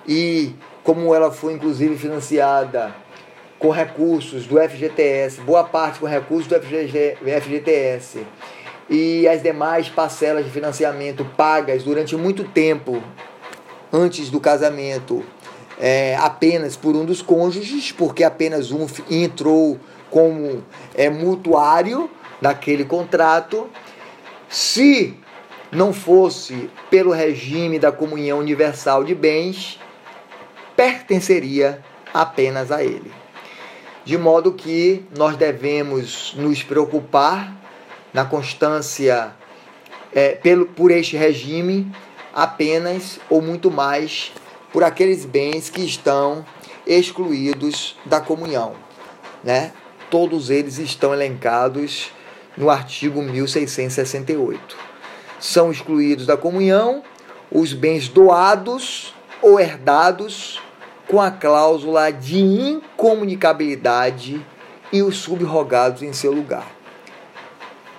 e 0.07 0.55
como 0.83 1.15
ela 1.15 1.31
foi 1.31 1.53
inclusive 1.53 1.97
financiada 1.97 2.95
com 3.59 3.71
recursos 3.71 4.47
do 4.47 4.59
FGTS, 4.59 5.41
boa 5.41 5.65
parte 5.65 5.99
com 5.99 6.07
recursos 6.07 6.47
do 6.47 6.55
FGTS 6.57 8.27
e 8.89 9.29
as 9.29 9.43
demais 9.43 9.89
parcelas 9.89 10.45
de 10.45 10.51
financiamento 10.51 11.25
pagas 11.37 11.83
durante 11.83 12.17
muito 12.17 12.45
tempo 12.45 13.03
antes 13.93 14.31
do 14.31 14.41
casamento 14.41 15.25
é, 15.79 16.17
apenas 16.17 16.77
por 16.77 16.97
um 16.97 17.05
dos 17.05 17.23
cônjuges, 17.23 17.93
porque 17.93 18.25
apenas 18.25 18.73
um 18.73 18.87
entrou 19.11 19.79
como 20.11 20.65
é, 20.95 21.09
mutuário 21.09 22.11
daquele 22.41 22.85
contrato. 22.85 23.69
Se 24.49 25.15
não 25.71 25.93
fosse 25.93 26.71
pelo 26.91 27.13
regime 27.13 27.79
da 27.79 27.93
comunhão 27.93 28.39
universal 28.39 29.05
de 29.05 29.15
bens, 29.15 29.79
pertenceria 30.75 31.83
apenas 32.13 32.73
a 32.73 32.83
ele. 32.83 33.13
De 34.05 34.17
modo 34.17 34.53
que 34.53 35.05
nós 35.17 35.37
devemos 35.37 36.35
nos 36.37 36.63
preocupar 36.63 37.55
na 38.13 38.25
constância 38.25 39.33
é, 40.15 40.31
pelo, 40.31 40.67
por 40.67 40.91
este 40.91 41.17
regime 41.17 41.93
apenas 42.35 43.21
ou 43.29 43.43
muito 43.43 43.71
mais 43.71 44.33
por 44.73 44.85
aqueles 44.85 45.25
bens 45.25 45.71
que 45.71 45.83
estão 45.83 46.45
excluídos 46.87 47.97
da 48.05 48.21
comunhão. 48.21 48.75
Né? 49.43 49.73
Todos 50.11 50.51
eles 50.51 50.79
estão 50.79 51.13
elencados 51.13 52.11
no 52.57 52.71
artigo 52.71 53.23
1668. 53.23 54.77
São 55.41 55.71
excluídos 55.71 56.27
da 56.27 56.37
comunhão 56.37 57.03
os 57.51 57.73
bens 57.73 58.09
doados 58.09 59.15
ou 59.41 59.59
herdados 59.59 60.61
com 61.07 61.21
a 61.21 61.31
cláusula 61.31 62.11
de 62.11 62.39
incomunicabilidade 62.39 64.45
e 64.93 65.03
os 65.03 65.17
subrogados 65.17 66.03
em 66.03 66.13
seu 66.13 66.33
lugar 66.33 66.79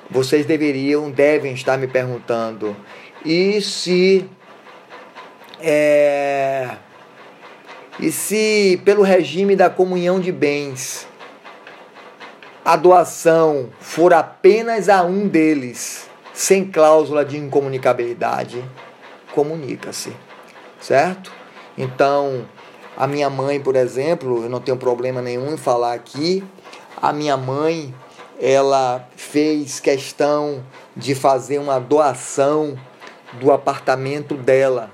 vocês 0.10 0.46
deveriam, 0.46 1.12
devem 1.12 1.54
estar 1.54 1.78
me 1.78 1.88
perguntando: 1.88 2.76
e 3.24 3.62
se. 3.62 4.28
É, 5.62 6.70
e 8.00 8.12
se, 8.12 8.82
pelo 8.86 9.04
regime 9.04 9.56
da 9.56 9.70
comunhão 9.70 10.20
de 10.20 10.32
bens, 10.32 11.06
a 12.64 12.76
doação 12.76 13.70
for 13.80 14.14
apenas 14.14 14.88
a 14.88 15.04
um 15.04 15.28
deles, 15.28 16.08
sem 16.34 16.66
cláusula 16.66 17.26
de 17.26 17.38
incomunicabilidade, 17.38 18.64
comunica-se, 19.34 20.14
certo? 20.80 21.32
Então, 21.78 22.46
a 22.96 23.08
minha 23.08 23.30
mãe, 23.30 23.60
por 23.60 23.76
exemplo, 23.76 24.44
eu 24.44 24.50
não 24.50 24.62
tenho 24.62 24.78
problema 24.78 25.22
nenhum 25.22 25.54
em 25.54 25.58
falar 25.58 25.94
aqui, 25.94 26.44
a 27.02 27.12
minha 27.12 27.36
mãe 27.36 27.94
ela 28.40 29.08
fez 29.16 29.80
questão 29.80 30.64
de 30.96 31.14
fazer 31.14 31.60
uma 31.60 31.80
doação 31.80 32.78
do 33.34 33.52
apartamento 33.52 34.36
dela, 34.36 34.90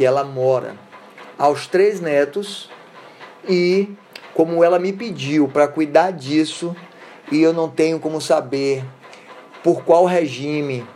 que 0.00 0.04
ela 0.06 0.24
mora, 0.24 0.76
aos 1.36 1.66
três 1.66 2.00
netos 2.00 2.70
e 3.46 3.86
como 4.32 4.64
ela 4.64 4.78
me 4.78 4.94
pediu 4.94 5.46
para 5.46 5.68
cuidar 5.68 6.10
disso 6.10 6.74
e 7.30 7.42
eu 7.42 7.52
não 7.52 7.68
tenho 7.68 8.00
como 8.00 8.18
saber 8.18 8.82
por 9.62 9.84
qual 9.84 10.06
regime 10.06 10.86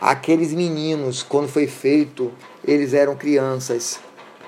aqueles 0.00 0.52
meninos, 0.52 1.24
quando 1.24 1.48
foi 1.48 1.66
feito, 1.66 2.30
eles 2.64 2.94
eram 2.94 3.16
crianças, 3.16 3.98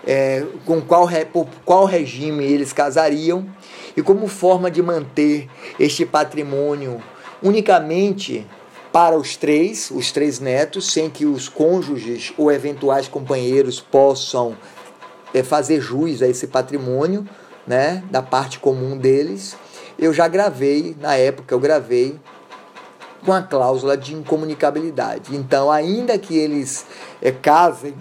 é, 0.06 0.46
com 0.64 0.80
qual, 0.80 1.08
por 1.32 1.48
qual 1.64 1.84
regime 1.84 2.44
eles 2.44 2.72
casariam 2.72 3.44
e 3.96 4.00
como 4.00 4.28
forma 4.28 4.70
de 4.70 4.80
manter 4.80 5.48
este 5.76 6.06
patrimônio 6.06 7.02
unicamente 7.42 8.46
para 8.94 9.18
os 9.18 9.34
três, 9.36 9.90
os 9.90 10.12
três 10.12 10.38
netos, 10.38 10.92
sem 10.92 11.10
que 11.10 11.26
os 11.26 11.48
cônjuges 11.48 12.32
ou 12.38 12.52
eventuais 12.52 13.08
companheiros 13.08 13.80
possam 13.80 14.56
é, 15.34 15.42
fazer 15.42 15.80
jus 15.80 16.22
a 16.22 16.28
esse 16.28 16.46
patrimônio, 16.46 17.28
né, 17.66 18.04
da 18.08 18.22
parte 18.22 18.60
comum 18.60 18.96
deles. 18.96 19.56
Eu 19.98 20.14
já 20.14 20.28
gravei, 20.28 20.94
na 21.00 21.16
época 21.16 21.52
eu 21.52 21.58
gravei 21.58 22.20
com 23.26 23.32
a 23.32 23.42
cláusula 23.42 23.96
de 23.96 24.14
incomunicabilidade. 24.14 25.34
Então, 25.34 25.72
ainda 25.72 26.16
que 26.16 26.38
eles 26.38 26.86
é, 27.20 27.32
casem 27.32 27.96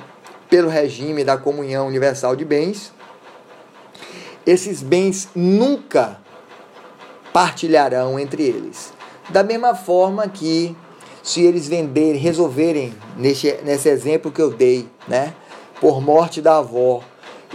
pelo 0.48 0.70
regime 0.70 1.24
da 1.24 1.38
comunhão 1.38 1.88
universal 1.88 2.36
de 2.36 2.46
bens, 2.46 2.94
esses 4.46 4.84
bens 4.84 5.28
nunca 5.34 6.20
partilharão 7.34 8.20
entre 8.20 8.44
eles. 8.44 8.94
Da 9.30 9.42
mesma 9.42 9.74
forma 9.74 10.28
que 10.28 10.76
se 11.24 11.42
eles 11.42 11.70
venderem, 11.70 12.20
resolverem, 12.20 12.94
nesse, 13.18 13.54
nesse 13.64 13.88
exemplo 13.88 14.30
que 14.30 14.42
eu 14.42 14.52
dei, 14.52 14.88
né, 15.08 15.34
por 15.80 16.02
morte 16.02 16.42
da 16.42 16.58
avó, 16.58 17.02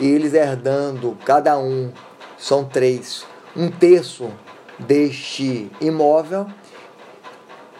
e 0.00 0.06
eles 0.06 0.32
herdando, 0.32 1.18
cada 1.24 1.58
um, 1.58 1.92
são 2.38 2.64
três, 2.64 3.26
um 3.54 3.70
terço 3.70 4.30
deste 4.78 5.70
imóvel, 5.80 6.46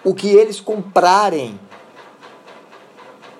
o 0.04 0.14
que 0.14 0.28
eles 0.28 0.60
comprarem 0.60 1.58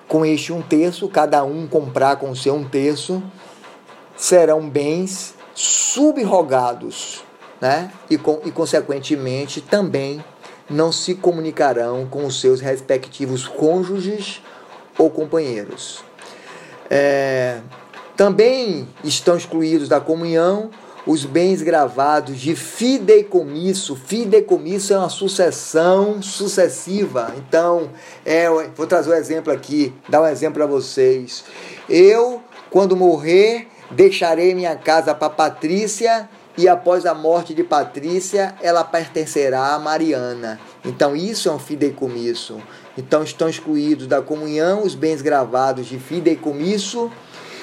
com 0.07 0.25
este 0.25 0.51
um 0.51 0.61
terço, 0.61 1.07
cada 1.07 1.43
um 1.43 1.67
comprar 1.67 2.15
com 2.15 2.33
seu 2.33 2.55
um 2.55 2.67
terço, 2.67 3.21
serão 4.17 4.67
bens 4.67 5.35
subrogados, 5.53 7.23
né? 7.61 7.91
E, 8.09 8.17
com, 8.17 8.41
e 8.43 8.51
consequentemente 8.51 9.61
também 9.61 10.23
não 10.69 10.91
se 10.91 11.15
comunicarão 11.15 12.05
com 12.05 12.25
os 12.25 12.39
seus 12.39 12.61
respectivos 12.61 13.47
cônjuges 13.47 14.41
ou 14.97 15.09
companheiros. 15.09 16.03
É, 16.89 17.59
também 18.15 18.87
estão 19.03 19.37
excluídos 19.37 19.87
da 19.87 19.99
comunhão 19.99 20.69
os 21.05 21.25
bens 21.25 21.61
gravados 21.61 22.37
de 22.37 22.55
fideicomisso. 22.55 23.95
Fideicomisso 23.95 24.93
é 24.93 24.97
uma 24.97 25.09
sucessão 25.09 26.21
sucessiva. 26.21 27.33
Então, 27.37 27.89
é, 28.25 28.47
vou 28.75 28.85
trazer 28.85 29.09
um 29.09 29.15
exemplo 29.15 29.51
aqui, 29.51 29.93
dar 30.07 30.21
um 30.21 30.27
exemplo 30.27 30.55
para 30.55 30.67
vocês. 30.67 31.43
Eu, 31.89 32.43
quando 32.69 32.95
morrer, 32.95 33.67
deixarei 33.89 34.53
minha 34.53 34.75
casa 34.75 35.15
para 35.15 35.29
Patrícia 35.29 36.29
e 36.59 36.67
após 36.67 37.05
a 37.05 37.13
morte 37.13 37.53
de 37.53 37.63
Patrícia, 37.63 38.53
ela 38.61 38.83
pertencerá 38.83 39.75
a 39.75 39.79
Mariana. 39.79 40.59
Então, 40.83 41.15
isso 41.15 41.47
é 41.47 41.51
um 41.53 41.57
fideicomisso. 41.57 42.61
Então, 42.97 43.23
estão 43.23 43.47
excluídos 43.47 44.07
da 44.07 44.21
comunhão 44.21 44.83
os 44.83 44.93
bens 44.93 45.21
gravados 45.21 45.85
de 45.85 45.97
fideicomisso 45.97 47.09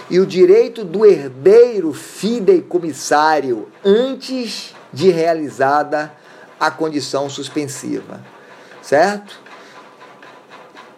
e 0.09 0.19
o 0.19 0.25
direito 0.25 0.83
do 0.83 1.05
herdeiro 1.05 1.93
fideicomissário 1.93 3.69
antes 3.85 4.75
de 4.91 5.11
realizada 5.11 6.11
a 6.59 6.71
condição 6.71 7.29
suspensiva. 7.29 8.25
Certo? 8.81 9.39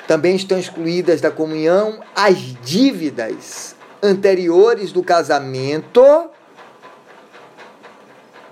Também 0.07 0.37
estão 0.37 0.57
excluídas 0.57 1.21
da 1.21 1.33
comunhão 1.33 1.99
as 2.15 2.37
dívidas 2.63 3.75
anteriores 4.01 4.93
do 4.93 5.03
casamento, 5.03 6.31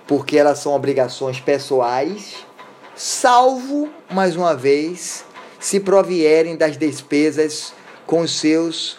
porque 0.07 0.39
elas 0.39 0.59
são 0.59 0.73
obrigações 0.73 1.41
pessoais, 1.41 2.47
salvo, 2.95 3.91
mais 4.11 4.37
uma 4.37 4.55
vez, 4.55 5.25
se 5.59 5.81
provierem 5.81 6.57
das 6.57 6.77
despesas 6.77 7.73
com 8.07 8.27
seus 8.27 8.99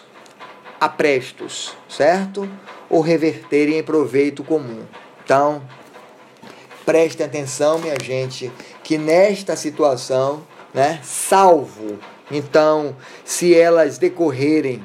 aprestos, 0.80 1.74
certo? 1.88 2.48
Ou 2.90 3.00
reverterem 3.00 3.78
em 3.78 3.82
proveito 3.82 4.44
comum. 4.44 4.84
Então, 5.24 5.62
prestem 6.84 7.26
atenção, 7.26 7.78
minha 7.78 7.96
gente, 8.02 8.52
que 8.82 8.96
nesta 8.98 9.56
situação, 9.56 10.46
né, 10.72 11.00
salvo, 11.02 11.98
então, 12.30 12.94
se 13.24 13.54
elas 13.54 13.96
decorrerem 13.96 14.84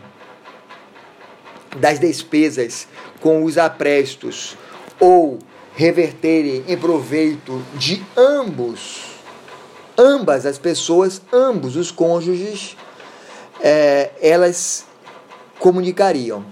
das 1.78 2.00
despesas 2.00 2.88
com 3.20 3.44
os 3.44 3.58
aprestos 3.58 4.58
ou 5.00 5.40
reverterem 5.76 6.64
em 6.68 6.78
proveito 6.78 7.62
de 7.76 8.04
ambos, 8.16 9.02
ambas 9.98 10.46
as 10.46 10.58
pessoas, 10.58 11.22
ambos 11.32 11.76
os 11.76 11.92
cônjuges, 11.92 12.78
é, 13.60 14.12
elas 14.22 14.86
comunicariam. 15.60 16.46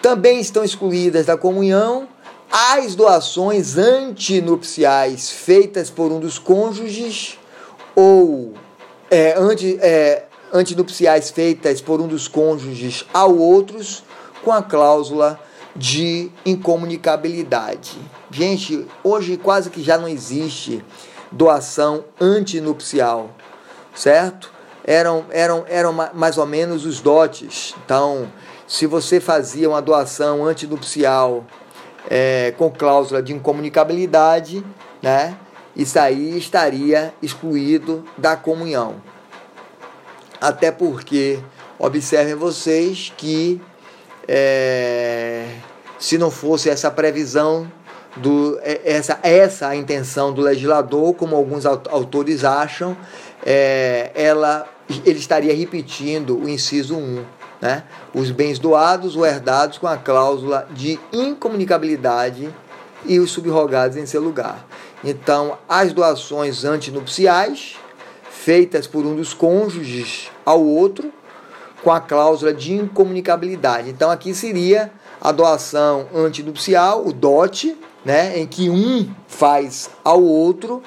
Também 0.00 0.40
estão 0.40 0.62
excluídas 0.62 1.26
da 1.26 1.36
comunhão 1.36 2.08
as 2.50 2.94
doações 2.94 3.76
antinupciais 3.76 5.30
feitas 5.30 5.90
por 5.90 6.10
um 6.10 6.20
dos 6.20 6.38
cônjuges 6.38 7.38
ou 7.94 8.54
é, 9.10 9.34
anti, 9.36 9.78
é, 9.80 10.24
antinupciais 10.52 11.30
feitas 11.30 11.80
por 11.80 12.00
um 12.00 12.06
dos 12.06 12.26
cônjuges 12.26 13.04
ao 13.12 13.36
outros 13.36 14.02
com 14.42 14.52
a 14.52 14.62
cláusula 14.62 15.38
de 15.78 16.30
incomunicabilidade. 16.44 17.96
Gente, 18.30 18.86
hoje 19.02 19.38
quase 19.38 19.70
que 19.70 19.82
já 19.82 19.96
não 19.96 20.08
existe 20.08 20.84
doação 21.32 22.04
antinupcial, 22.20 23.30
certo? 23.94 24.58
eram, 24.88 25.26
eram, 25.28 25.64
eram 25.68 25.92
mais 26.14 26.38
ou 26.38 26.46
menos 26.46 26.86
os 26.86 26.98
dotes. 26.98 27.74
Então, 27.84 28.26
se 28.66 28.86
você 28.86 29.20
fazia 29.20 29.68
uma 29.68 29.82
doação 29.82 30.46
antinupcial 30.46 31.44
é, 32.08 32.54
com 32.56 32.70
cláusula 32.70 33.22
de 33.22 33.34
incomunicabilidade, 33.34 34.64
né, 35.02 35.36
isso 35.76 35.98
aí 35.98 36.38
estaria 36.38 37.12
excluído 37.20 38.02
da 38.16 38.34
comunhão. 38.34 38.94
Até 40.40 40.72
porque, 40.72 41.38
observem 41.78 42.34
vocês 42.34 43.12
que 43.14 43.60
é, 44.26 45.48
se 45.98 46.16
não 46.18 46.30
fosse 46.30 46.68
essa 46.68 46.90
previsão 46.90 47.70
do, 48.16 48.58
é, 48.62 48.80
essa, 48.84 49.18
essa 49.22 49.68
a 49.68 49.76
intenção 49.76 50.32
do 50.32 50.40
legislador, 50.40 51.14
como 51.14 51.36
alguns 51.36 51.66
autores 51.66 52.44
acham, 52.44 52.96
é, 53.44 54.10
ela 54.14 54.66
ele 55.04 55.18
estaria 55.18 55.54
repetindo 55.54 56.38
o 56.38 56.48
inciso 56.48 56.96
1, 56.96 57.24
né? 57.60 57.84
Os 58.14 58.30
bens 58.30 58.58
doados 58.58 59.16
ou 59.16 59.26
herdados 59.26 59.76
com 59.76 59.86
a 59.86 59.98
cláusula 59.98 60.66
de 60.70 60.98
incomunicabilidade 61.12 62.48
e 63.04 63.18
os 63.20 63.30
subrogados 63.30 63.96
em 63.96 64.06
seu 64.06 64.22
lugar. 64.22 64.66
Então, 65.04 65.58
as 65.68 65.92
doações 65.92 66.64
antinupciais 66.64 67.76
feitas 68.30 68.86
por 68.86 69.04
um 69.04 69.14
dos 69.14 69.34
cônjuges 69.34 70.30
ao 70.44 70.64
outro 70.64 71.12
com 71.82 71.92
a 71.92 72.00
cláusula 72.00 72.52
de 72.52 72.72
incomunicabilidade. 72.72 73.90
Então, 73.90 74.10
aqui 74.10 74.34
seria 74.34 74.90
a 75.20 75.32
doação 75.32 76.06
antinupcial, 76.14 77.06
o 77.06 77.12
dote, 77.12 77.76
né, 78.04 78.38
em 78.38 78.46
que 78.46 78.70
um 78.70 79.08
faz 79.26 79.90
ao 80.04 80.22
outro 80.22 80.82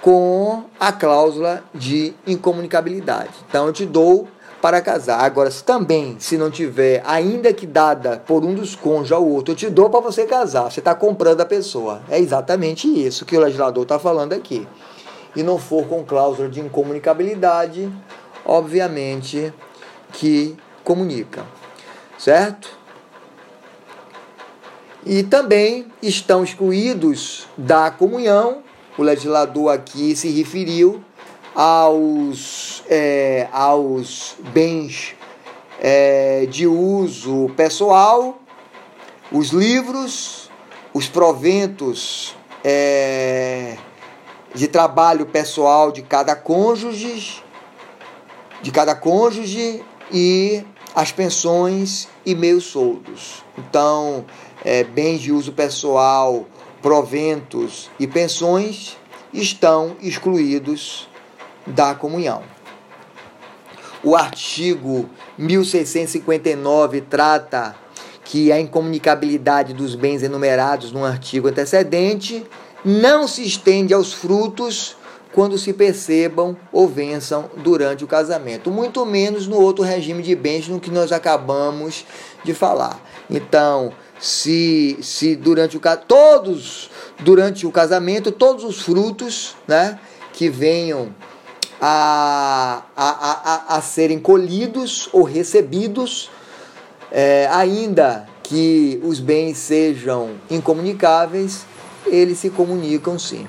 com 0.00 0.64
a 0.78 0.92
cláusula 0.92 1.62
de 1.74 2.14
incomunicabilidade. 2.26 3.30
Então 3.48 3.66
eu 3.66 3.72
te 3.72 3.84
dou 3.84 4.28
para 4.60 4.80
casar. 4.80 5.20
Agora, 5.20 5.50
se 5.50 5.62
também, 5.62 6.16
se 6.18 6.36
não 6.36 6.50
tiver, 6.50 7.02
ainda 7.06 7.52
que 7.52 7.66
dada 7.66 8.22
por 8.26 8.44
um 8.44 8.54
dos 8.54 8.74
cônjuges 8.74 9.12
ao 9.12 9.26
outro, 9.26 9.52
eu 9.52 9.56
te 9.56 9.70
dou 9.70 9.88
para 9.90 10.00
você 10.00 10.24
casar. 10.26 10.70
Você 10.70 10.80
está 10.80 10.94
comprando 10.94 11.40
a 11.40 11.46
pessoa. 11.46 12.02
É 12.08 12.18
exatamente 12.18 12.88
isso 12.88 13.24
que 13.24 13.36
o 13.36 13.40
legislador 13.40 13.82
está 13.82 13.98
falando 13.98 14.32
aqui. 14.32 14.66
E 15.36 15.42
não 15.42 15.58
for 15.58 15.86
com 15.86 16.04
cláusula 16.04 16.48
de 16.48 16.60
incomunicabilidade, 16.60 17.92
obviamente 18.44 19.52
que 20.12 20.56
comunica. 20.82 21.44
Certo? 22.16 22.77
E 25.06 25.22
também 25.22 25.86
estão 26.02 26.42
excluídos 26.44 27.46
da 27.56 27.90
comunhão 27.90 28.62
o 28.98 29.02
legislador 29.04 29.72
aqui 29.72 30.16
se 30.16 30.28
referiu 30.28 31.00
aos, 31.54 32.82
é, 32.90 33.46
aos 33.52 34.34
bens 34.52 35.14
é, 35.80 36.46
de 36.50 36.66
uso 36.66 37.48
pessoal, 37.56 38.40
os 39.30 39.50
livros, 39.50 40.50
os 40.92 41.06
proventos 41.06 42.34
é, 42.64 43.76
de 44.52 44.66
trabalho 44.66 45.26
pessoal 45.26 45.92
de 45.92 46.02
cada 46.02 46.34
cônjuge, 46.34 47.40
de 48.60 48.72
cada 48.72 48.96
cônjuge 48.96 49.80
e 50.10 50.64
as 50.92 51.12
pensões 51.12 52.08
e 52.26 52.34
meios 52.34 52.64
soldos. 52.64 53.44
Então, 53.56 54.24
é, 54.64 54.84
bens 54.84 55.20
de 55.20 55.32
uso 55.32 55.52
pessoal, 55.52 56.46
proventos 56.82 57.90
e 57.98 58.06
pensões 58.06 58.96
estão 59.32 59.96
excluídos 60.00 61.08
da 61.66 61.94
comunhão. 61.94 62.42
O 64.02 64.14
artigo 64.14 65.08
1659 65.36 67.00
trata 67.02 67.74
que 68.24 68.52
a 68.52 68.60
incomunicabilidade 68.60 69.72
dos 69.72 69.94
bens 69.94 70.22
enumerados 70.22 70.92
no 70.92 71.04
artigo 71.04 71.48
antecedente 71.48 72.44
não 72.84 73.26
se 73.26 73.44
estende 73.44 73.92
aos 73.92 74.12
frutos 74.12 74.96
quando 75.32 75.58
se 75.58 75.72
percebam 75.72 76.56
ou 76.72 76.88
vençam 76.88 77.50
durante 77.56 78.04
o 78.04 78.06
casamento, 78.06 78.70
muito 78.70 79.04
menos 79.04 79.46
no 79.46 79.60
outro 79.60 79.84
regime 79.84 80.22
de 80.22 80.34
bens 80.34 80.68
no 80.68 80.80
que 80.80 80.90
nós 80.90 81.12
acabamos 81.12 82.04
de 82.44 82.54
falar. 82.54 83.00
Então, 83.30 83.92
se, 84.18 84.98
se 85.00 85.36
durante 85.36 85.76
o 85.76 85.80
todos 86.06 86.90
durante 87.20 87.66
o 87.66 87.72
casamento 87.72 88.30
todos 88.30 88.64
os 88.64 88.80
frutos, 88.80 89.56
né, 89.66 89.98
que 90.32 90.48
venham 90.48 91.08
a, 91.80 92.82
a, 92.96 93.74
a, 93.74 93.76
a 93.76 93.80
serem 93.80 94.18
colhidos 94.18 95.08
ou 95.12 95.22
recebidos, 95.22 96.30
é, 97.10 97.48
ainda 97.50 98.28
que 98.42 99.00
os 99.02 99.20
bens 99.20 99.58
sejam 99.58 100.32
incomunicáveis, 100.50 101.66
eles 102.06 102.38
se 102.38 102.50
comunicam 102.50 103.18
sim. 103.18 103.46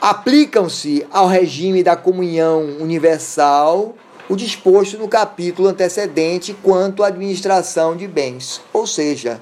Aplicam-se 0.00 1.06
ao 1.10 1.26
regime 1.26 1.82
da 1.82 1.96
comunhão 1.96 2.76
universal 2.80 3.94
o 4.28 4.36
disposto 4.36 4.98
no 4.98 5.08
capítulo 5.08 5.68
antecedente 5.68 6.54
quanto 6.62 7.02
à 7.02 7.08
administração 7.08 7.96
de 7.96 8.06
bens. 8.06 8.60
Ou 8.72 8.86
seja, 8.86 9.40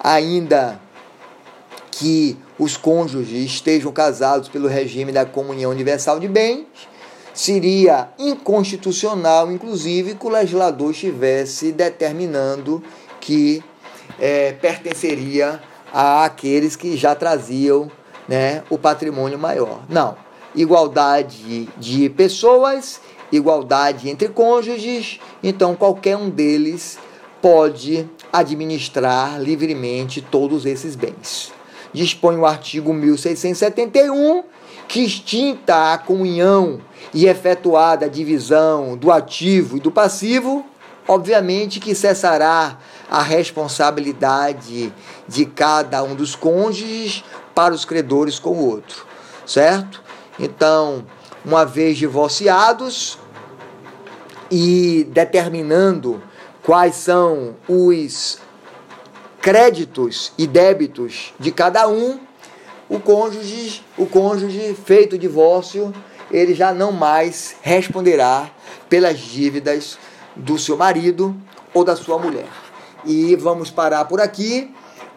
ainda 0.00 0.80
que 1.90 2.36
os 2.58 2.76
cônjuges 2.76 3.44
estejam 3.44 3.92
casados 3.92 4.48
pelo 4.48 4.68
regime 4.68 5.12
da 5.12 5.24
comunhão 5.24 5.70
universal 5.70 6.18
de 6.18 6.28
bens, 6.28 6.66
seria 7.32 8.08
inconstitucional, 8.18 9.50
inclusive, 9.52 10.14
que 10.14 10.26
o 10.26 10.28
legislador 10.28 10.90
estivesse 10.90 11.70
determinando 11.70 12.82
que 13.20 13.62
é, 14.18 14.52
pertenceria 14.52 15.62
àqueles 15.92 16.74
que 16.74 16.96
já 16.96 17.14
traziam 17.14 17.90
né, 18.26 18.62
o 18.68 18.76
patrimônio 18.76 19.38
maior. 19.38 19.82
Não. 19.88 20.16
Igualdade 20.54 21.68
de 21.76 22.10
pessoas, 22.10 23.00
igualdade 23.30 24.08
entre 24.08 24.28
cônjuges, 24.28 25.20
então 25.42 25.74
qualquer 25.74 26.16
um 26.16 26.30
deles 26.30 26.98
pode 27.40 28.08
administrar 28.32 29.40
livremente 29.40 30.20
todos 30.20 30.66
esses 30.66 30.94
bens. 30.96 31.52
Dispõe 31.92 32.36
o 32.36 32.46
artigo 32.46 32.92
1671 32.92 34.44
que 34.86 35.00
extinta 35.00 35.92
a 35.92 35.98
comunhão 35.98 36.80
e 37.12 37.26
efetuada 37.26 38.06
a 38.06 38.08
divisão 38.08 38.96
do 38.96 39.12
ativo 39.12 39.76
e 39.76 39.80
do 39.80 39.90
passivo, 39.90 40.64
obviamente 41.06 41.78
que 41.78 41.94
cessará 41.94 42.78
a 43.10 43.22
responsabilidade 43.22 44.92
de 45.26 45.44
cada 45.44 46.02
um 46.02 46.14
dos 46.14 46.34
cônjuges 46.34 47.22
para 47.54 47.74
os 47.74 47.84
credores 47.84 48.38
com 48.38 48.50
o 48.50 48.66
outro, 48.66 49.06
certo? 49.46 50.02
Então, 50.38 51.04
uma 51.48 51.64
vez 51.64 51.96
divorciados 51.96 53.18
e 54.50 55.08
determinando 55.10 56.22
quais 56.62 56.94
são 56.96 57.56
os 57.66 58.38
créditos 59.40 60.30
e 60.36 60.46
débitos 60.46 61.32
de 61.40 61.50
cada 61.50 61.88
um, 61.88 62.20
o 62.86 63.00
cônjuge, 63.00 63.82
o 63.96 64.04
cônjuge 64.04 64.76
feito 64.84 65.16
o 65.16 65.18
divórcio, 65.18 65.90
ele 66.30 66.52
já 66.52 66.74
não 66.74 66.92
mais 66.92 67.56
responderá 67.62 68.50
pelas 68.86 69.18
dívidas 69.18 69.98
do 70.36 70.58
seu 70.58 70.76
marido 70.76 71.34
ou 71.72 71.82
da 71.82 71.96
sua 71.96 72.18
mulher. 72.18 72.48
E 73.06 73.34
vamos 73.36 73.70
parar 73.70 74.04
por 74.04 74.20
aqui, 74.20 74.70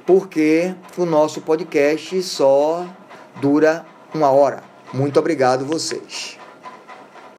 porque 0.06 0.74
o 0.98 1.06
nosso 1.06 1.42
podcast 1.42 2.24
só 2.24 2.88
dura 3.42 3.86
uma 4.14 4.32
hora. 4.32 4.71
Muito 4.94 5.20
obrigado 5.20 5.66
vocês. 5.66 6.41